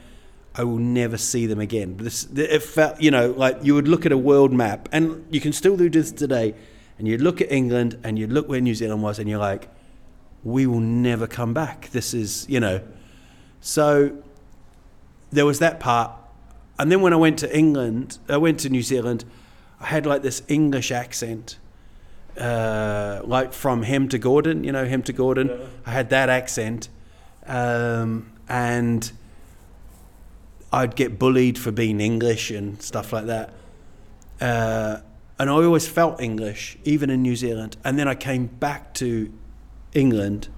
I 0.54 0.64
will 0.64 0.78
never 0.78 1.16
see 1.16 1.46
them 1.46 1.61
again. 1.61 1.98
This, 1.98 2.24
it 2.35 2.62
felt, 2.62 3.00
you 3.00 3.12
know, 3.12 3.31
like 3.31 3.59
you 3.62 3.74
would 3.74 3.87
look 3.87 4.04
at 4.07 4.12
a 4.12 4.18
world 4.18 4.52
map, 4.52 4.88
and 4.90 5.24
you 5.31 5.40
can 5.40 5.52
still 5.52 5.76
do 5.76 5.88
this 5.88 6.11
today. 6.11 6.54
And 6.98 7.07
you 7.07 7.16
look 7.16 7.40
at 7.40 7.52
England, 7.52 7.96
and 8.02 8.18
you 8.18 8.26
look 8.26 8.48
where 8.48 8.61
New 8.61 8.74
Zealand 8.74 9.02
was, 9.02 9.20
and 9.20 9.28
you're 9.28 9.38
like, 9.38 9.68
we 10.42 10.66
will 10.66 10.81
never 10.81 11.28
come 11.28 11.54
back. 11.54 11.90
This 11.90 12.12
is, 12.12 12.48
you 12.48 12.59
know. 12.59 12.81
So 13.61 14.20
there 15.31 15.46
was 15.46 15.61
that 15.61 15.78
part. 15.78 16.12
And 16.78 16.90
then 16.90 17.02
when 17.02 17.12
I 17.12 17.16
went 17.16 17.38
to 17.40 17.57
England, 17.57 18.18
I 18.28 18.37
went 18.37 18.59
to 18.61 18.68
New 18.68 18.83
Zealand, 18.83 19.24
I 19.81 19.87
had 19.87 20.07
like 20.07 20.23
this 20.23 20.43
English 20.49 20.91
accent, 20.91 21.59
uh, 22.37 23.21
like 23.25 23.53
from 23.53 23.83
Hem 23.83 24.09
to 24.09 24.19
Gordon, 24.19 24.64
you 24.64 24.73
know, 24.73 24.85
Hem 24.85 25.03
to 25.05 25.12
Gordon. 25.12 25.51
I 25.87 25.91
had 25.91 26.11
that 26.11 26.29
accent. 26.29 26.88
Um, 27.47 28.33
and 28.49 29.11
I'd 30.73 30.97
get 30.97 31.19
bullied 31.19 31.59
for 31.59 31.71
being 31.71 32.01
English 32.01 32.51
and 32.51 32.81
stuff 32.83 33.12
like 33.12 33.27
that. 33.27 33.53
Uh, 34.41 34.99
and 35.38 35.49
I 35.49 35.53
always 35.53 35.87
felt 35.87 36.21
English, 36.21 36.77
even 36.85 37.11
in 37.11 37.23
New 37.23 37.37
Zealand. 37.37 37.77
And 37.85 37.99
then 37.99 38.09
I 38.09 38.14
came 38.14 38.47
back 38.47 38.95
to 38.95 39.33
England 39.95 40.49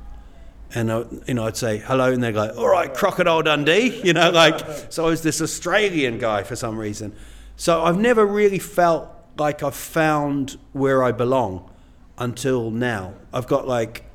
and 0.75 0.93
I, 0.93 1.05
you 1.27 1.35
know, 1.35 1.47
I'd 1.47 1.57
say 1.57 1.79
hello, 1.79 2.13
and 2.13 2.23
they'd 2.23 2.33
go, 2.33 2.49
"All 2.57 2.69
right, 2.69 2.93
Crocodile 2.93 3.43
Dundee," 3.43 4.01
you 4.05 4.13
know, 4.13 4.31
like. 4.31 4.61
So 4.91 5.07
I 5.07 5.11
was 5.11 5.23
this 5.23 5.41
Australian 5.43 6.19
guy 6.19 6.43
for 6.43 6.55
some 6.55 6.79
reason. 6.79 7.13
So 7.61 7.83
I've 7.83 7.99
never 7.99 8.25
really 8.25 8.59
felt 8.59 9.11
like 9.37 9.62
I've 9.62 9.75
found 9.75 10.57
where 10.73 11.03
I 11.03 11.12
belong 11.12 11.70
until 12.16 12.70
now. 12.70 13.12
I've 13.35 13.46
got 13.46 13.68
like, 13.68 14.07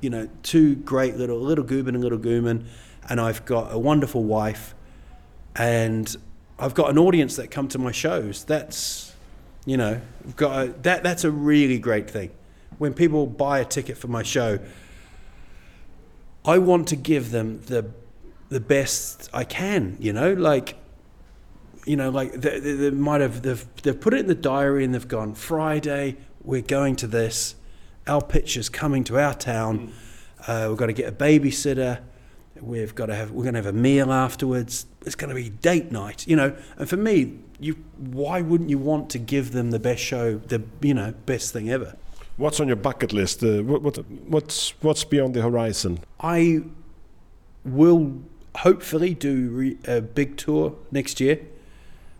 you 0.00 0.10
know, 0.10 0.28
two 0.42 0.74
great 0.74 1.16
little 1.16 1.38
little 1.38 1.64
Gooban 1.64 1.90
and 1.90 2.00
little 2.00 2.18
Gooman, 2.18 2.64
and 3.08 3.20
I've 3.20 3.44
got 3.44 3.72
a 3.72 3.78
wonderful 3.78 4.24
wife, 4.24 4.74
and 5.54 6.16
I've 6.58 6.74
got 6.74 6.90
an 6.90 6.98
audience 6.98 7.36
that 7.36 7.52
come 7.52 7.68
to 7.68 7.78
my 7.78 7.92
shows. 7.92 8.42
That's, 8.42 9.14
you 9.64 9.76
know, 9.76 10.00
I've 10.26 10.34
got 10.34 10.66
a, 10.66 10.72
that. 10.82 11.04
That's 11.04 11.22
a 11.22 11.30
really 11.30 11.78
great 11.78 12.10
thing. 12.10 12.32
When 12.76 12.92
people 12.92 13.28
buy 13.28 13.60
a 13.60 13.64
ticket 13.64 13.96
for 13.96 14.08
my 14.08 14.24
show, 14.24 14.58
I 16.44 16.58
want 16.58 16.88
to 16.88 16.96
give 16.96 17.30
them 17.30 17.60
the 17.66 17.88
the 18.48 18.58
best 18.58 19.30
I 19.32 19.44
can. 19.44 19.96
You 20.00 20.12
know, 20.12 20.32
like 20.32 20.81
you 21.84 21.96
know, 21.96 22.10
like 22.10 22.32
they, 22.32 22.60
they, 22.60 22.72
they 22.74 22.90
might 22.90 23.20
have 23.20 23.42
they've 23.42 23.66
they've 23.82 24.00
put 24.00 24.14
it 24.14 24.20
in 24.20 24.26
the 24.26 24.34
diary 24.34 24.84
and 24.84 24.94
they've 24.94 25.08
gone 25.08 25.34
Friday. 25.34 26.16
We're 26.42 26.62
going 26.62 26.96
to 26.96 27.06
this. 27.06 27.54
Al 28.06 28.20
Pitcher's 28.20 28.68
coming 28.68 29.04
to 29.04 29.18
our 29.18 29.34
town. 29.34 29.92
Uh, 30.46 30.66
we've 30.68 30.78
got 30.78 30.86
to 30.86 30.92
get 30.92 31.08
a 31.08 31.12
babysitter. 31.12 32.00
We've 32.60 32.94
got 32.94 33.06
to 33.06 33.14
have 33.14 33.30
we're 33.30 33.44
going 33.44 33.54
to 33.54 33.62
have 33.62 33.74
a 33.74 33.78
meal 33.78 34.12
afterwards. 34.12 34.86
It's 35.04 35.14
going 35.14 35.30
to 35.30 35.34
be 35.34 35.48
date 35.48 35.90
night. 35.90 36.26
You 36.26 36.36
know, 36.36 36.56
and 36.76 36.88
for 36.88 36.96
me, 36.96 37.38
you 37.58 37.74
why 37.96 38.40
wouldn't 38.40 38.70
you 38.70 38.78
want 38.78 39.10
to 39.10 39.18
give 39.18 39.52
them 39.52 39.70
the 39.70 39.78
best 39.78 40.02
show, 40.02 40.38
the 40.38 40.62
you 40.80 40.94
know 40.94 41.14
best 41.26 41.52
thing 41.52 41.70
ever? 41.70 41.96
What's 42.36 42.60
on 42.60 42.66
your 42.66 42.76
bucket 42.76 43.12
list? 43.12 43.42
Uh, 43.42 43.62
what, 43.62 43.82
what, 43.82 43.96
what's 44.28 44.70
what's 44.82 45.04
beyond 45.04 45.34
the 45.34 45.42
horizon? 45.42 46.00
I 46.20 46.62
will 47.64 48.22
hopefully 48.56 49.14
do 49.14 49.48
re- 49.48 49.78
a 49.86 50.00
big 50.00 50.36
tour 50.36 50.74
next 50.90 51.20
year. 51.20 51.40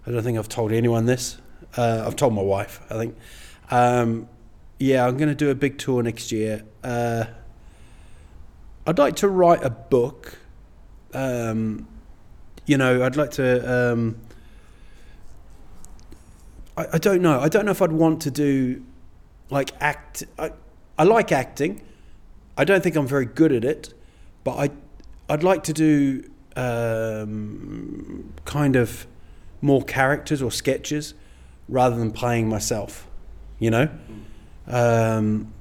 I 0.06 0.10
don't 0.10 0.22
think 0.22 0.38
I've 0.38 0.48
told 0.48 0.72
anyone 0.72 1.06
this. 1.06 1.38
Uh, 1.76 2.04
I've 2.06 2.16
told 2.16 2.34
my 2.34 2.42
wife, 2.42 2.80
I 2.90 2.94
think. 2.94 3.16
Um, 3.70 4.28
yeah, 4.78 5.06
I'm 5.06 5.16
going 5.16 5.28
to 5.28 5.34
do 5.34 5.50
a 5.50 5.54
big 5.54 5.78
tour 5.78 6.02
next 6.02 6.32
year. 6.32 6.64
Uh, 6.82 7.24
I'd 8.86 8.98
like 8.98 9.16
to 9.16 9.28
write 9.28 9.64
a 9.64 9.70
book. 9.70 10.38
Um, 11.14 11.86
you 12.66 12.76
know, 12.76 13.04
I'd 13.04 13.16
like 13.16 13.30
to. 13.32 13.92
Um, 13.92 14.18
I, 16.76 16.86
I 16.94 16.98
don't 16.98 17.22
know. 17.22 17.38
I 17.40 17.48
don't 17.48 17.64
know 17.64 17.70
if 17.70 17.80
I'd 17.80 17.92
want 17.92 18.22
to 18.22 18.30
do 18.30 18.84
like 19.50 19.70
act. 19.80 20.24
I, 20.38 20.50
I 20.98 21.04
like 21.04 21.30
acting. 21.30 21.80
I 22.56 22.64
don't 22.64 22.82
think 22.82 22.96
I'm 22.96 23.06
very 23.06 23.26
good 23.26 23.52
at 23.52 23.64
it, 23.64 23.94
but 24.44 24.56
I, 24.58 24.70
I'd 25.32 25.42
like 25.42 25.62
to 25.64 25.72
do 25.72 26.28
um, 26.56 28.34
kind 28.44 28.76
of 28.76 29.06
more 29.62 29.82
characters 29.82 30.42
or 30.42 30.50
sketches 30.50 31.14
rather 31.68 31.96
than 31.96 32.10
playing 32.10 32.48
myself, 32.48 33.08
you 33.58 33.70
know. 33.70 33.88
Um, 34.66 35.54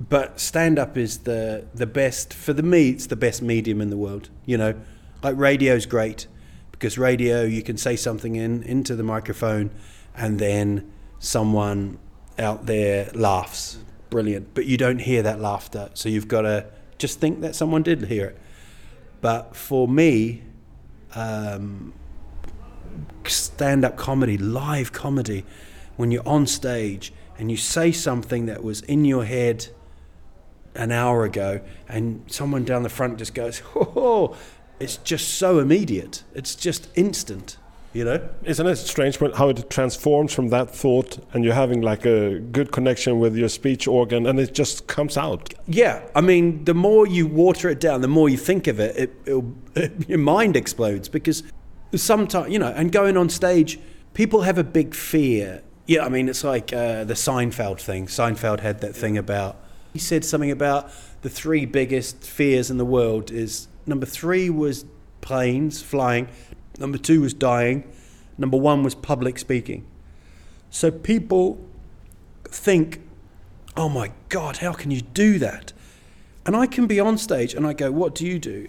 but 0.00 0.40
stand 0.40 0.78
up 0.78 0.96
is 0.96 1.18
the 1.18 1.66
the 1.74 1.86
best 1.86 2.32
for 2.32 2.52
the 2.52 2.62
me. 2.62 2.90
It's 2.90 3.06
the 3.06 3.16
best 3.16 3.42
medium 3.42 3.80
in 3.80 3.90
the 3.90 3.96
world, 3.96 4.30
you 4.46 4.56
know. 4.56 4.74
Like 5.22 5.36
radio's 5.36 5.86
great 5.86 6.26
because 6.70 6.98
radio 6.98 7.42
you 7.42 7.62
can 7.62 7.76
say 7.76 7.96
something 7.96 8.36
in 8.36 8.62
into 8.62 8.94
the 8.94 9.02
microphone, 9.02 9.70
and 10.14 10.38
then 10.38 10.90
someone 11.18 11.98
out 12.38 12.66
there 12.66 13.10
laughs. 13.14 13.78
Brilliant. 14.10 14.54
But 14.54 14.66
you 14.66 14.76
don't 14.76 15.00
hear 15.00 15.22
that 15.22 15.40
laughter. 15.40 15.90
So 15.94 16.08
you've 16.08 16.28
got 16.28 16.42
to 16.42 16.66
just 16.98 17.18
think 17.18 17.40
that 17.40 17.54
someone 17.54 17.82
did 17.82 18.04
hear 18.06 18.26
it. 18.26 18.38
But 19.20 19.56
for 19.56 19.88
me, 19.88 20.42
um, 21.14 21.92
stand 23.26 23.84
up 23.84 23.96
comedy, 23.96 24.38
live 24.38 24.92
comedy, 24.92 25.44
when 25.96 26.10
you're 26.10 26.26
on 26.26 26.46
stage 26.46 27.12
and 27.38 27.50
you 27.50 27.56
say 27.56 27.92
something 27.92 28.46
that 28.46 28.62
was 28.62 28.82
in 28.82 29.04
your 29.04 29.24
head 29.24 29.68
an 30.74 30.92
hour 30.92 31.24
ago 31.24 31.60
and 31.88 32.22
someone 32.26 32.64
down 32.64 32.82
the 32.82 32.88
front 32.88 33.18
just 33.18 33.34
goes, 33.34 33.62
oh, 33.74 34.36
it's 34.78 34.98
just 34.98 35.34
so 35.34 35.58
immediate. 35.58 36.22
It's 36.34 36.54
just 36.54 36.88
instant 36.94 37.56
you 37.96 38.04
know? 38.04 38.28
Isn't 38.44 38.66
it 38.66 38.76
strange 38.76 39.18
how 39.18 39.48
it 39.48 39.70
transforms 39.70 40.32
from 40.34 40.48
that 40.48 40.70
thought 40.70 41.18
and 41.32 41.42
you're 41.42 41.54
having 41.54 41.80
like 41.80 42.04
a 42.04 42.38
good 42.38 42.70
connection 42.70 43.18
with 43.18 43.34
your 43.36 43.48
speech 43.48 43.88
organ 43.88 44.26
and 44.26 44.38
it 44.38 44.52
just 44.52 44.86
comes 44.86 45.16
out? 45.16 45.54
Yeah. 45.66 46.02
I 46.14 46.20
mean 46.20 46.64
the 46.64 46.74
more 46.74 47.06
you 47.06 47.26
water 47.26 47.70
it 47.70 47.80
down 47.80 48.02
the 48.02 48.08
more 48.08 48.28
you 48.28 48.36
think 48.36 48.66
of 48.66 48.78
it, 48.78 48.96
it, 48.96 49.42
it 49.74 50.08
your 50.08 50.18
mind 50.18 50.56
explodes 50.56 51.08
because 51.08 51.42
sometimes 51.94 52.52
you 52.52 52.58
know 52.58 52.72
and 52.76 52.92
going 52.92 53.16
on 53.16 53.28
stage 53.28 53.78
people 54.14 54.42
have 54.42 54.58
a 54.58 54.64
big 54.64 54.94
fear 54.94 55.62
yeah 55.86 56.04
i 56.04 56.08
mean 56.08 56.28
it's 56.28 56.44
like 56.44 56.72
uh, 56.72 57.04
the 57.04 57.14
seinfeld 57.14 57.80
thing 57.80 58.06
seinfeld 58.06 58.60
had 58.60 58.80
that 58.80 58.94
thing 58.94 59.16
about 59.16 59.56
he 59.92 59.98
said 59.98 60.24
something 60.24 60.50
about 60.50 60.90
the 61.22 61.30
three 61.30 61.64
biggest 61.64 62.22
fears 62.22 62.70
in 62.70 62.76
the 62.76 62.84
world 62.84 63.30
is 63.30 63.68
number 63.86 64.06
three 64.06 64.50
was 64.50 64.84
planes 65.20 65.80
flying 65.80 66.28
Number 66.78 66.98
two 66.98 67.20
was 67.20 67.34
dying. 67.34 67.90
Number 68.38 68.56
one 68.56 68.82
was 68.82 68.94
public 68.94 69.38
speaking. 69.38 69.86
So 70.70 70.90
people 70.90 71.58
think, 72.44 73.00
oh 73.76 73.88
my 73.88 74.12
God, 74.28 74.58
how 74.58 74.72
can 74.72 74.90
you 74.90 75.00
do 75.00 75.38
that? 75.38 75.72
And 76.44 76.54
I 76.54 76.66
can 76.66 76.86
be 76.86 77.00
on 77.00 77.18
stage 77.18 77.54
and 77.54 77.66
I 77.66 77.72
go, 77.72 77.90
what 77.90 78.14
do 78.14 78.26
you 78.26 78.38
do? 78.38 78.68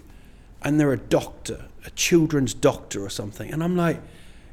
And 0.62 0.80
they're 0.80 0.92
a 0.92 0.98
doctor, 0.98 1.66
a 1.88 1.90
children's 1.92 2.52
doctor 2.52 3.02
or 3.02 3.08
something. 3.08 3.50
And 3.50 3.64
I'm 3.64 3.74
like, 3.74 4.00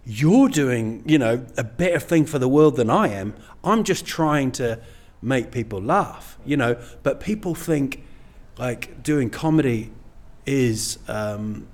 you're 0.06 0.48
doing, 0.48 1.04
you 1.06 1.20
know, 1.20 1.46
a 1.58 1.64
better 1.64 2.00
thing 2.00 2.26
for 2.26 2.40
the 2.40 2.48
world 2.48 2.78
than 2.78 2.90
I 2.90 3.10
am. 3.10 3.36
I'm 3.62 3.84
just 3.84 4.06
trying 4.06 4.52
to 4.54 4.80
make 5.22 5.52
people 5.52 5.82
laugh, 5.82 6.38
you 6.46 6.56
know. 6.56 6.78
But 7.04 7.20
people 7.20 7.54
think 7.54 8.04
like 8.58 9.04
doing 9.04 9.30
comedy 9.30 9.92
is 10.46 10.98
um, 11.10 11.68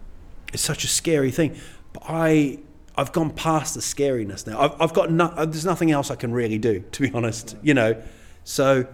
it's 0.52 0.64
such 0.64 0.84
a 0.84 0.88
scary 0.88 1.30
thing. 1.30 1.56
But 1.94 2.04
I 2.08 2.60
I've 2.98 3.12
gone 3.12 3.30
past 3.30 3.76
the 3.76 3.82
scariness 3.82 4.48
now. 4.48 4.60
I've, 4.60 4.82
I've 4.82 4.94
got 4.94 5.12
no, 5.12 5.26
uh, 5.26 5.46
there's 5.46 5.66
nothing 5.66 5.92
else 5.92 6.10
I 6.10 6.16
can 6.16 6.32
really 6.32 6.58
do, 6.58 6.80
to 6.94 7.02
be 7.04 7.12
honest. 7.14 7.56
You 7.62 7.76
know, 7.76 8.02
so 8.46 8.88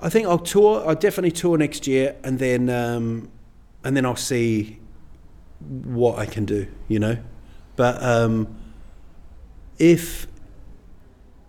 I 0.00 0.08
think 0.08 0.26
I'll 0.26 0.38
tour. 0.38 0.88
I'll 0.88 0.94
definitely 0.94 1.32
tour 1.32 1.58
next 1.58 1.86
year, 1.86 2.16
and 2.24 2.38
then 2.38 2.70
um, 2.70 3.28
and 3.84 3.94
then 3.94 4.06
I'll 4.06 4.16
see 4.16 4.78
what 5.60 6.18
I 6.18 6.26
can 6.26 6.44
do. 6.44 6.66
You 6.88 6.98
know, 6.98 7.18
but 7.76 8.02
um, 8.02 8.56
if 9.78 10.26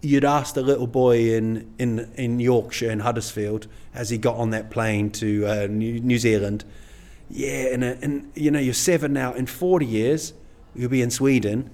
you'd 0.02 0.26
asked 0.26 0.58
a 0.58 0.62
little 0.62 0.88
boy 0.88 1.36
in, 1.36 1.74
in, 1.80 2.12
in 2.16 2.40
Yorkshire, 2.40 2.92
in 2.92 3.00
Huddersfield, 3.00 3.68
as 3.94 4.10
he 4.10 4.18
got 4.18 4.36
on 4.36 4.52
that 4.52 4.70
plane 4.70 5.10
to 5.12 5.46
uh, 5.46 5.68
New, 5.68 6.00
New 6.00 6.20
Zealand, 6.20 6.64
yeah, 7.30 7.74
and, 7.74 7.84
and 7.84 8.32
you 8.36 8.52
know, 8.52 8.60
you're 8.60 8.74
seven 8.74 9.12
now. 9.12 9.34
In 9.34 9.48
40 9.48 9.86
years, 9.86 10.34
you'll 10.76 10.90
be 10.90 11.02
in 11.02 11.12
Sweden 11.12 11.70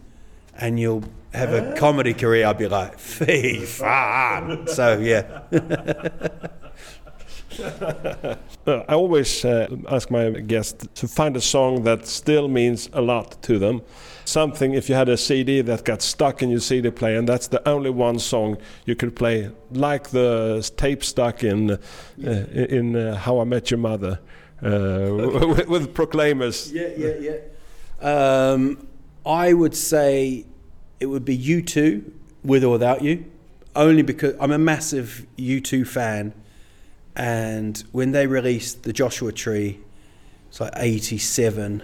and 0.58 0.80
you'll 0.80 1.04
have 1.34 1.54
a 1.54 1.76
comedy 1.76 2.14
career. 2.14 2.48
I'd 2.48 2.58
be 2.58 2.68
like, 2.68 2.98
fee 2.98 3.66
fan. 3.66 4.68
So, 4.68 4.98
yeah. 4.98 5.42
uh, 7.64 8.36
I 8.66 8.94
always 8.94 9.46
uh, 9.46 9.68
ask 9.90 10.10
my 10.10 10.30
guests 10.30 10.88
to 10.96 11.08
find 11.08 11.36
a 11.38 11.42
song 11.42 11.84
that 11.84 12.08
still 12.08 12.48
means 12.48 12.90
a 12.94 13.02
lot 13.02 13.42
to 13.44 13.60
them. 13.60 13.82
Something, 14.26 14.74
if 14.74 14.88
you 14.88 14.96
had 14.96 15.10
a 15.10 15.18
CD 15.18 15.62
that 15.62 15.84
got 15.84 16.02
stuck 16.02 16.42
in 16.42 16.50
your 16.50 16.62
CD 16.62 16.90
player, 16.92 17.18
and 17.18 17.28
that's 17.28 17.48
the 17.48 17.68
only 17.68 17.90
one 17.90 18.20
song 18.20 18.58
you 18.86 18.96
could 18.96 19.16
play, 19.16 19.52
like 19.72 20.10
the 20.10 20.70
tape 20.78 21.04
stuck 21.04 21.44
in 21.44 21.72
uh, 21.72 21.78
in 22.24 22.96
uh, 22.96 23.18
How 23.18 23.40
I 23.40 23.44
Met 23.44 23.70
Your 23.70 23.80
Mother. 23.80 24.20
uh, 24.64 24.68
with, 25.58 25.68
with 25.68 25.94
Proclaimers. 25.94 26.72
Yeah, 26.72 26.90
yeah, 26.98 27.16
yeah. 27.20 27.38
Um, 28.02 28.88
I 29.26 29.54
would 29.54 29.76
say 29.76 30.46
it 31.00 31.08
would 31.08 31.26
be 31.26 31.38
U2, 31.38 32.12
with 32.44 32.64
or 32.64 32.70
without 32.70 33.02
you, 33.02 33.26
only 33.76 34.04
because 34.04 34.36
I'm 34.40 34.52
a 34.52 34.58
massive 34.58 35.26
U2 35.38 35.88
fan, 35.88 36.34
and 37.16 37.84
when 37.92 38.12
they 38.12 38.28
released 38.28 38.84
the 38.84 38.94
Joshua 38.94 39.32
Tree, 39.32 39.80
it's 40.50 40.60
like 40.60 40.74
'87, 40.76 41.84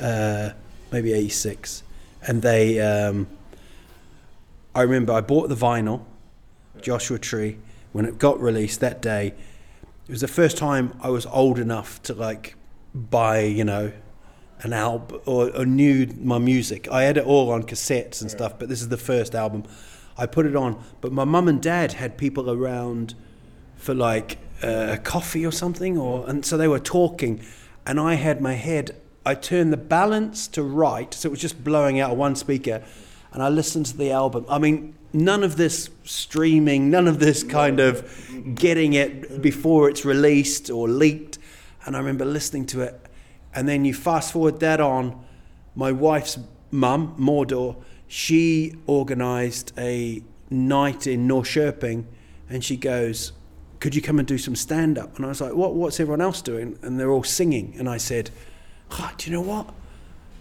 uh, 0.00 0.50
maybe 0.92 1.12
'86, 1.12 1.82
and 2.26 2.42
they. 2.42 2.80
Um, 2.80 3.26
I 4.74 4.82
remember 4.82 5.12
I 5.12 5.20
bought 5.20 5.48
the 5.48 5.56
vinyl, 5.56 6.04
Joshua 6.80 7.18
Tree, 7.18 7.58
when 7.92 8.04
it 8.04 8.18
got 8.18 8.40
released 8.40 8.80
that 8.80 9.02
day. 9.02 9.34
It 10.06 10.12
was 10.12 10.20
the 10.20 10.28
first 10.28 10.56
time 10.56 10.96
I 11.02 11.10
was 11.10 11.26
old 11.26 11.58
enough 11.58 12.02
to 12.04 12.14
like 12.14 12.54
buy, 12.94 13.40
you 13.40 13.64
know, 13.64 13.92
an 14.62 14.72
album 14.72 15.20
or, 15.26 15.54
or 15.56 15.66
knew 15.66 16.06
my 16.20 16.38
music. 16.38 16.88
I 16.90 17.04
had 17.04 17.16
it 17.16 17.24
all 17.24 17.50
on 17.50 17.64
cassettes 17.64 18.20
and 18.20 18.30
stuff, 18.30 18.58
but 18.58 18.68
this 18.68 18.80
is 18.80 18.88
the 18.88 18.96
first 18.96 19.34
album. 19.34 19.64
I 20.16 20.26
put 20.26 20.46
it 20.46 20.54
on, 20.54 20.82
but 21.00 21.12
my 21.12 21.24
mum 21.24 21.48
and 21.48 21.62
dad 21.62 21.92
had 21.94 22.18
people 22.18 22.50
around 22.50 23.14
for 23.80 23.94
like 23.94 24.38
uh, 24.62 24.98
coffee 25.02 25.44
or 25.44 25.50
something, 25.50 25.98
or 25.98 26.28
and 26.28 26.44
so 26.44 26.56
they 26.56 26.68
were 26.68 26.78
talking, 26.78 27.40
and 27.86 27.98
I 27.98 28.14
had 28.14 28.40
my 28.40 28.54
head. 28.54 28.94
I 29.24 29.34
turned 29.34 29.72
the 29.72 29.76
balance 29.78 30.46
to 30.48 30.62
right, 30.62 31.12
so 31.12 31.28
it 31.28 31.30
was 31.30 31.40
just 31.40 31.64
blowing 31.64 31.98
out 31.98 32.16
one 32.16 32.36
speaker, 32.36 32.82
and 33.32 33.42
I 33.42 33.48
listened 33.48 33.86
to 33.86 33.96
the 33.96 34.10
album. 34.12 34.44
I 34.48 34.58
mean, 34.58 34.94
none 35.12 35.42
of 35.42 35.56
this 35.56 35.90
streaming, 36.04 36.90
none 36.90 37.08
of 37.08 37.18
this 37.18 37.42
kind 37.42 37.80
of 37.80 38.54
getting 38.54 38.92
it 38.92 39.42
before 39.42 39.88
it's 39.88 40.04
released 40.04 40.70
or 40.70 40.88
leaked. 40.88 41.38
And 41.86 41.96
I 41.96 41.98
remember 41.98 42.26
listening 42.26 42.66
to 42.66 42.82
it, 42.82 43.00
and 43.54 43.66
then 43.66 43.84
you 43.84 43.94
fast 43.94 44.32
forward 44.32 44.60
that 44.60 44.80
on. 44.80 45.24
My 45.74 45.92
wife's 45.92 46.38
mum, 46.70 47.16
Mordor, 47.18 47.76
she 48.06 48.74
organised 48.86 49.72
a 49.78 50.22
night 50.50 51.06
in 51.06 51.26
Norrköping, 51.26 52.04
and 52.50 52.62
she 52.62 52.76
goes, 52.76 53.32
"Could 53.80 53.94
you 53.94 54.02
come 54.02 54.18
and 54.18 54.28
do 54.28 54.38
some 54.38 54.54
stand 54.54 54.98
up?" 54.98 55.16
And 55.16 55.24
I 55.24 55.28
was 55.28 55.40
like, 55.40 55.54
"What? 55.54 55.74
What's 55.74 55.98
everyone 55.98 56.20
else 56.20 56.42
doing?" 56.42 56.78
And 56.82 56.98
they're 56.98 57.10
all 57.10 57.24
singing, 57.24 57.74
and 57.78 57.88
I 57.88 57.96
said, 57.96 58.30
"Ah, 58.92 59.12
"Do 59.16 59.30
you 59.30 59.36
know 59.36 59.42
what? 59.42 59.74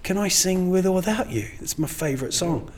Can 0.03 0.17
I 0.17 0.27
sing 0.27 0.69
with 0.69 0.85
or 0.85 0.93
without 0.93 1.31
you? 1.31 1.47
It's 1.59 1.77
my 1.77 1.87
favourite 1.87 2.33
song." 2.33 2.71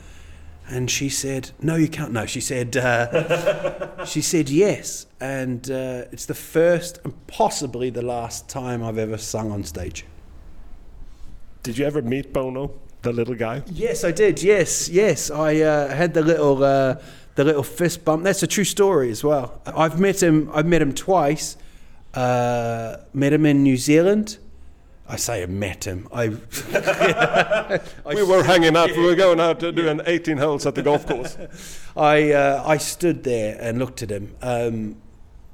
And 0.68 0.90
she 0.90 1.08
said, 1.08 1.50
"No, 1.60 1.76
you 1.76 1.88
can't." 1.88 2.12
No, 2.12 2.24
she 2.26 2.40
said, 2.40 2.76
uh, 2.76 4.04
"She 4.04 4.22
said 4.22 4.48
yes." 4.48 5.06
And 5.20 5.70
uh, 5.70 6.04
it's 6.12 6.26
the 6.26 6.34
first 6.34 6.98
and 7.04 7.26
possibly 7.26 7.90
the 7.90 8.02
last 8.02 8.48
time 8.48 8.82
I've 8.82 8.98
ever 8.98 9.18
sung 9.18 9.50
on 9.50 9.64
stage. 9.64 10.04
Did 11.62 11.78
you 11.78 11.84
ever 11.84 12.02
meet 12.02 12.32
Bono, 12.32 12.72
the 13.02 13.12
little 13.12 13.34
guy? 13.34 13.62
Yes, 13.66 14.04
I 14.04 14.12
did. 14.12 14.42
Yes, 14.42 14.88
yes. 14.88 15.30
I 15.30 15.56
uh, 15.60 15.88
had 15.88 16.14
the 16.14 16.22
little 16.22 16.62
uh, 16.62 16.96
the 17.34 17.44
little 17.44 17.62
fist 17.62 18.04
bump. 18.04 18.24
That's 18.24 18.42
a 18.42 18.46
true 18.46 18.64
story 18.64 19.10
as 19.10 19.22
well. 19.22 19.60
I've 19.66 20.00
met 20.00 20.22
him. 20.22 20.50
I've 20.52 20.66
met 20.66 20.82
him 20.82 20.94
twice. 20.94 21.56
Uh, 22.14 22.98
met 23.12 23.32
him 23.32 23.46
in 23.46 23.62
New 23.62 23.76
Zealand. 23.76 24.38
I 25.08 25.16
say 25.16 25.42
I 25.42 25.46
met 25.46 25.84
him. 25.84 26.08
I 26.12 26.28
we 28.06 28.22
were 28.22 28.44
hanging 28.44 28.76
out. 28.76 28.90
We 28.90 29.04
were 29.04 29.14
going 29.14 29.40
out 29.40 29.60
to 29.60 29.72
do 29.72 29.88
an 29.88 30.00
18 30.06 30.38
holes 30.38 30.64
at 30.64 30.74
the 30.74 30.82
golf 30.82 31.06
course. 31.06 31.36
I 31.96 32.32
uh, 32.32 32.62
I 32.64 32.78
stood 32.78 33.24
there 33.24 33.58
and 33.60 33.78
looked 33.78 34.02
at 34.02 34.10
him. 34.10 34.34
Um, 34.40 34.96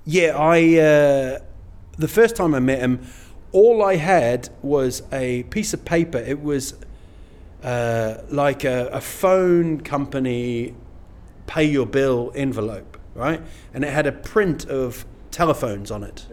yeah, 0.04 0.36
I 0.36 0.58
uh, 0.78 1.38
the 1.96 2.08
first 2.08 2.36
time 2.36 2.54
I 2.54 2.60
met 2.60 2.80
him, 2.80 3.06
all 3.52 3.82
I 3.82 3.96
had 3.96 4.48
was 4.62 5.02
a 5.12 5.44
piece 5.44 5.72
of 5.74 5.84
paper. 5.84 6.18
It 6.18 6.40
was 6.40 6.74
uh, 7.62 8.18
like 8.28 8.64
a, 8.64 8.88
a 8.88 9.00
phone 9.00 9.80
company 9.80 10.74
pay 11.46 11.64
your 11.64 11.86
bill 11.86 12.30
envelope, 12.34 12.98
right? 13.14 13.42
And 13.74 13.84
it 13.84 13.92
had 13.92 14.06
a 14.06 14.12
print 14.12 14.66
of 14.66 15.04
telephones 15.30 15.90
on 15.90 16.04
it. 16.04 16.26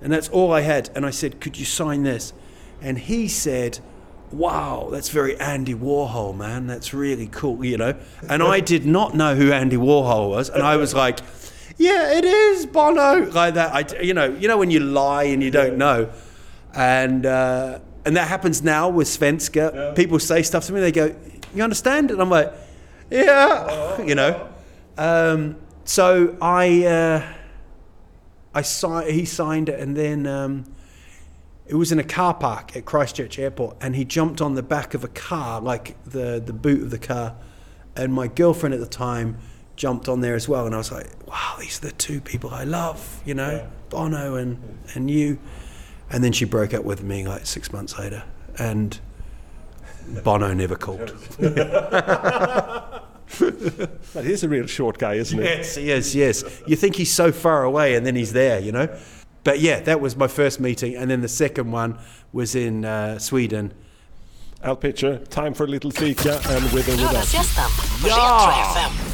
And 0.00 0.12
that's 0.12 0.28
all 0.28 0.52
I 0.52 0.60
had. 0.60 0.90
And 0.94 1.04
I 1.04 1.10
said, 1.10 1.40
Could 1.40 1.58
you 1.58 1.64
sign 1.64 2.02
this? 2.02 2.32
And 2.80 2.98
he 2.98 3.26
said, 3.26 3.78
Wow, 4.30 4.88
that's 4.90 5.08
very 5.08 5.38
Andy 5.40 5.74
Warhol, 5.74 6.36
man. 6.36 6.66
That's 6.66 6.92
really 6.92 7.26
cool, 7.26 7.64
you 7.64 7.78
know? 7.78 7.94
And 8.28 8.42
I 8.42 8.60
did 8.72 8.84
not 8.84 9.14
know 9.14 9.34
who 9.34 9.50
Andy 9.50 9.76
Warhol 9.76 10.28
was. 10.28 10.50
And 10.50 10.62
I 10.62 10.76
was 10.76 10.94
like, 11.04 11.20
Yeah, 11.78 12.12
it 12.12 12.24
is 12.24 12.66
Bono. 12.66 13.30
Like 13.30 13.54
that. 13.54 13.74
I, 13.74 14.02
you 14.02 14.14
know, 14.14 14.26
you 14.26 14.46
know 14.46 14.58
when 14.58 14.70
you 14.70 14.80
lie 14.80 15.24
and 15.24 15.42
you 15.42 15.50
don't 15.50 15.78
know. 15.78 16.10
And, 16.74 17.24
uh, 17.24 17.78
and 18.04 18.16
that 18.16 18.28
happens 18.28 18.62
now 18.62 18.88
with 18.88 19.08
Svenska. 19.08 19.94
People 19.96 20.18
say 20.18 20.42
stuff 20.42 20.66
to 20.66 20.72
me, 20.72 20.80
they 20.80 20.92
go, 20.92 21.14
You 21.54 21.62
understand? 21.62 22.10
And 22.10 22.20
I'm 22.20 22.30
like, 22.30 22.52
Yeah, 23.10 24.00
you 24.08 24.14
know. 24.14 24.48
Um, 24.96 25.56
so 25.84 26.36
I. 26.40 26.84
Uh, 26.86 27.34
I 28.56 28.62
si- 28.62 29.10
he 29.10 29.24
signed 29.24 29.68
it, 29.68 29.80
and 29.80 29.96
then 29.96 30.26
um, 30.28 30.64
it 31.66 31.74
was 31.74 31.90
in 31.90 31.98
a 31.98 32.04
car 32.04 32.34
park 32.34 32.76
at 32.76 32.84
Christchurch 32.84 33.38
Airport, 33.38 33.76
and 33.80 33.96
he 33.96 34.04
jumped 34.04 34.40
on 34.40 34.54
the 34.54 34.62
back 34.62 34.94
of 34.94 35.02
a 35.02 35.08
car, 35.08 35.60
like 35.60 35.96
the 36.04 36.40
the 36.44 36.52
boot 36.52 36.80
of 36.82 36.90
the 36.90 36.98
car, 36.98 37.34
and 37.96 38.14
my 38.14 38.28
girlfriend 38.28 38.72
at 38.72 38.80
the 38.80 38.86
time 38.86 39.38
jumped 39.74 40.08
on 40.08 40.20
there 40.20 40.36
as 40.36 40.48
well, 40.48 40.66
and 40.66 40.74
I 40.74 40.78
was 40.78 40.92
like, 40.92 41.08
wow, 41.26 41.56
these 41.58 41.78
are 41.78 41.88
the 41.88 41.92
two 41.92 42.20
people 42.20 42.50
I 42.50 42.62
love, 42.62 43.20
you 43.24 43.34
know, 43.34 43.68
Bono 43.90 44.36
and 44.36 44.58
and 44.94 45.10
you, 45.10 45.38
and 46.10 46.22
then 46.22 46.32
she 46.32 46.44
broke 46.44 46.74
up 46.74 46.84
with 46.84 47.02
me 47.02 47.26
like 47.26 47.46
six 47.46 47.72
months 47.72 47.98
later, 47.98 48.24
and 48.58 48.98
Bono 50.22 50.52
never 50.54 50.76
called. 50.76 51.14
But 53.38 54.24
he's 54.24 54.44
a 54.44 54.48
real 54.48 54.66
short 54.66 54.98
guy, 54.98 55.14
isn't 55.14 55.36
he? 55.38 55.44
Yes, 55.44 55.76
yes, 55.76 56.14
yes. 56.14 56.44
You 56.66 56.76
think 56.76 56.96
he's 56.96 57.12
so 57.12 57.32
far 57.32 57.64
away, 57.64 57.94
and 57.96 58.06
then 58.06 58.14
he's 58.14 58.32
there, 58.32 58.60
you 58.60 58.70
know. 58.70 58.88
But 59.42 59.60
yeah, 59.60 59.80
that 59.80 60.00
was 60.00 60.16
my 60.16 60.28
first 60.28 60.60
meeting, 60.60 60.94
and 60.94 61.10
then 61.10 61.20
the 61.20 61.28
second 61.28 61.72
one 61.72 61.98
was 62.32 62.54
in 62.54 62.84
uh, 62.84 63.18
Sweden. 63.18 63.74
Al 64.62 64.76
Pitcher, 64.76 65.18
time 65.26 65.52
for 65.52 65.64
a 65.64 65.66
little 65.66 65.90
fika 65.90 66.40
and 66.48 66.72
with 66.72 66.88
or 66.88 66.92
without. 66.92 67.26
Lördagsgästen 68.04 69.13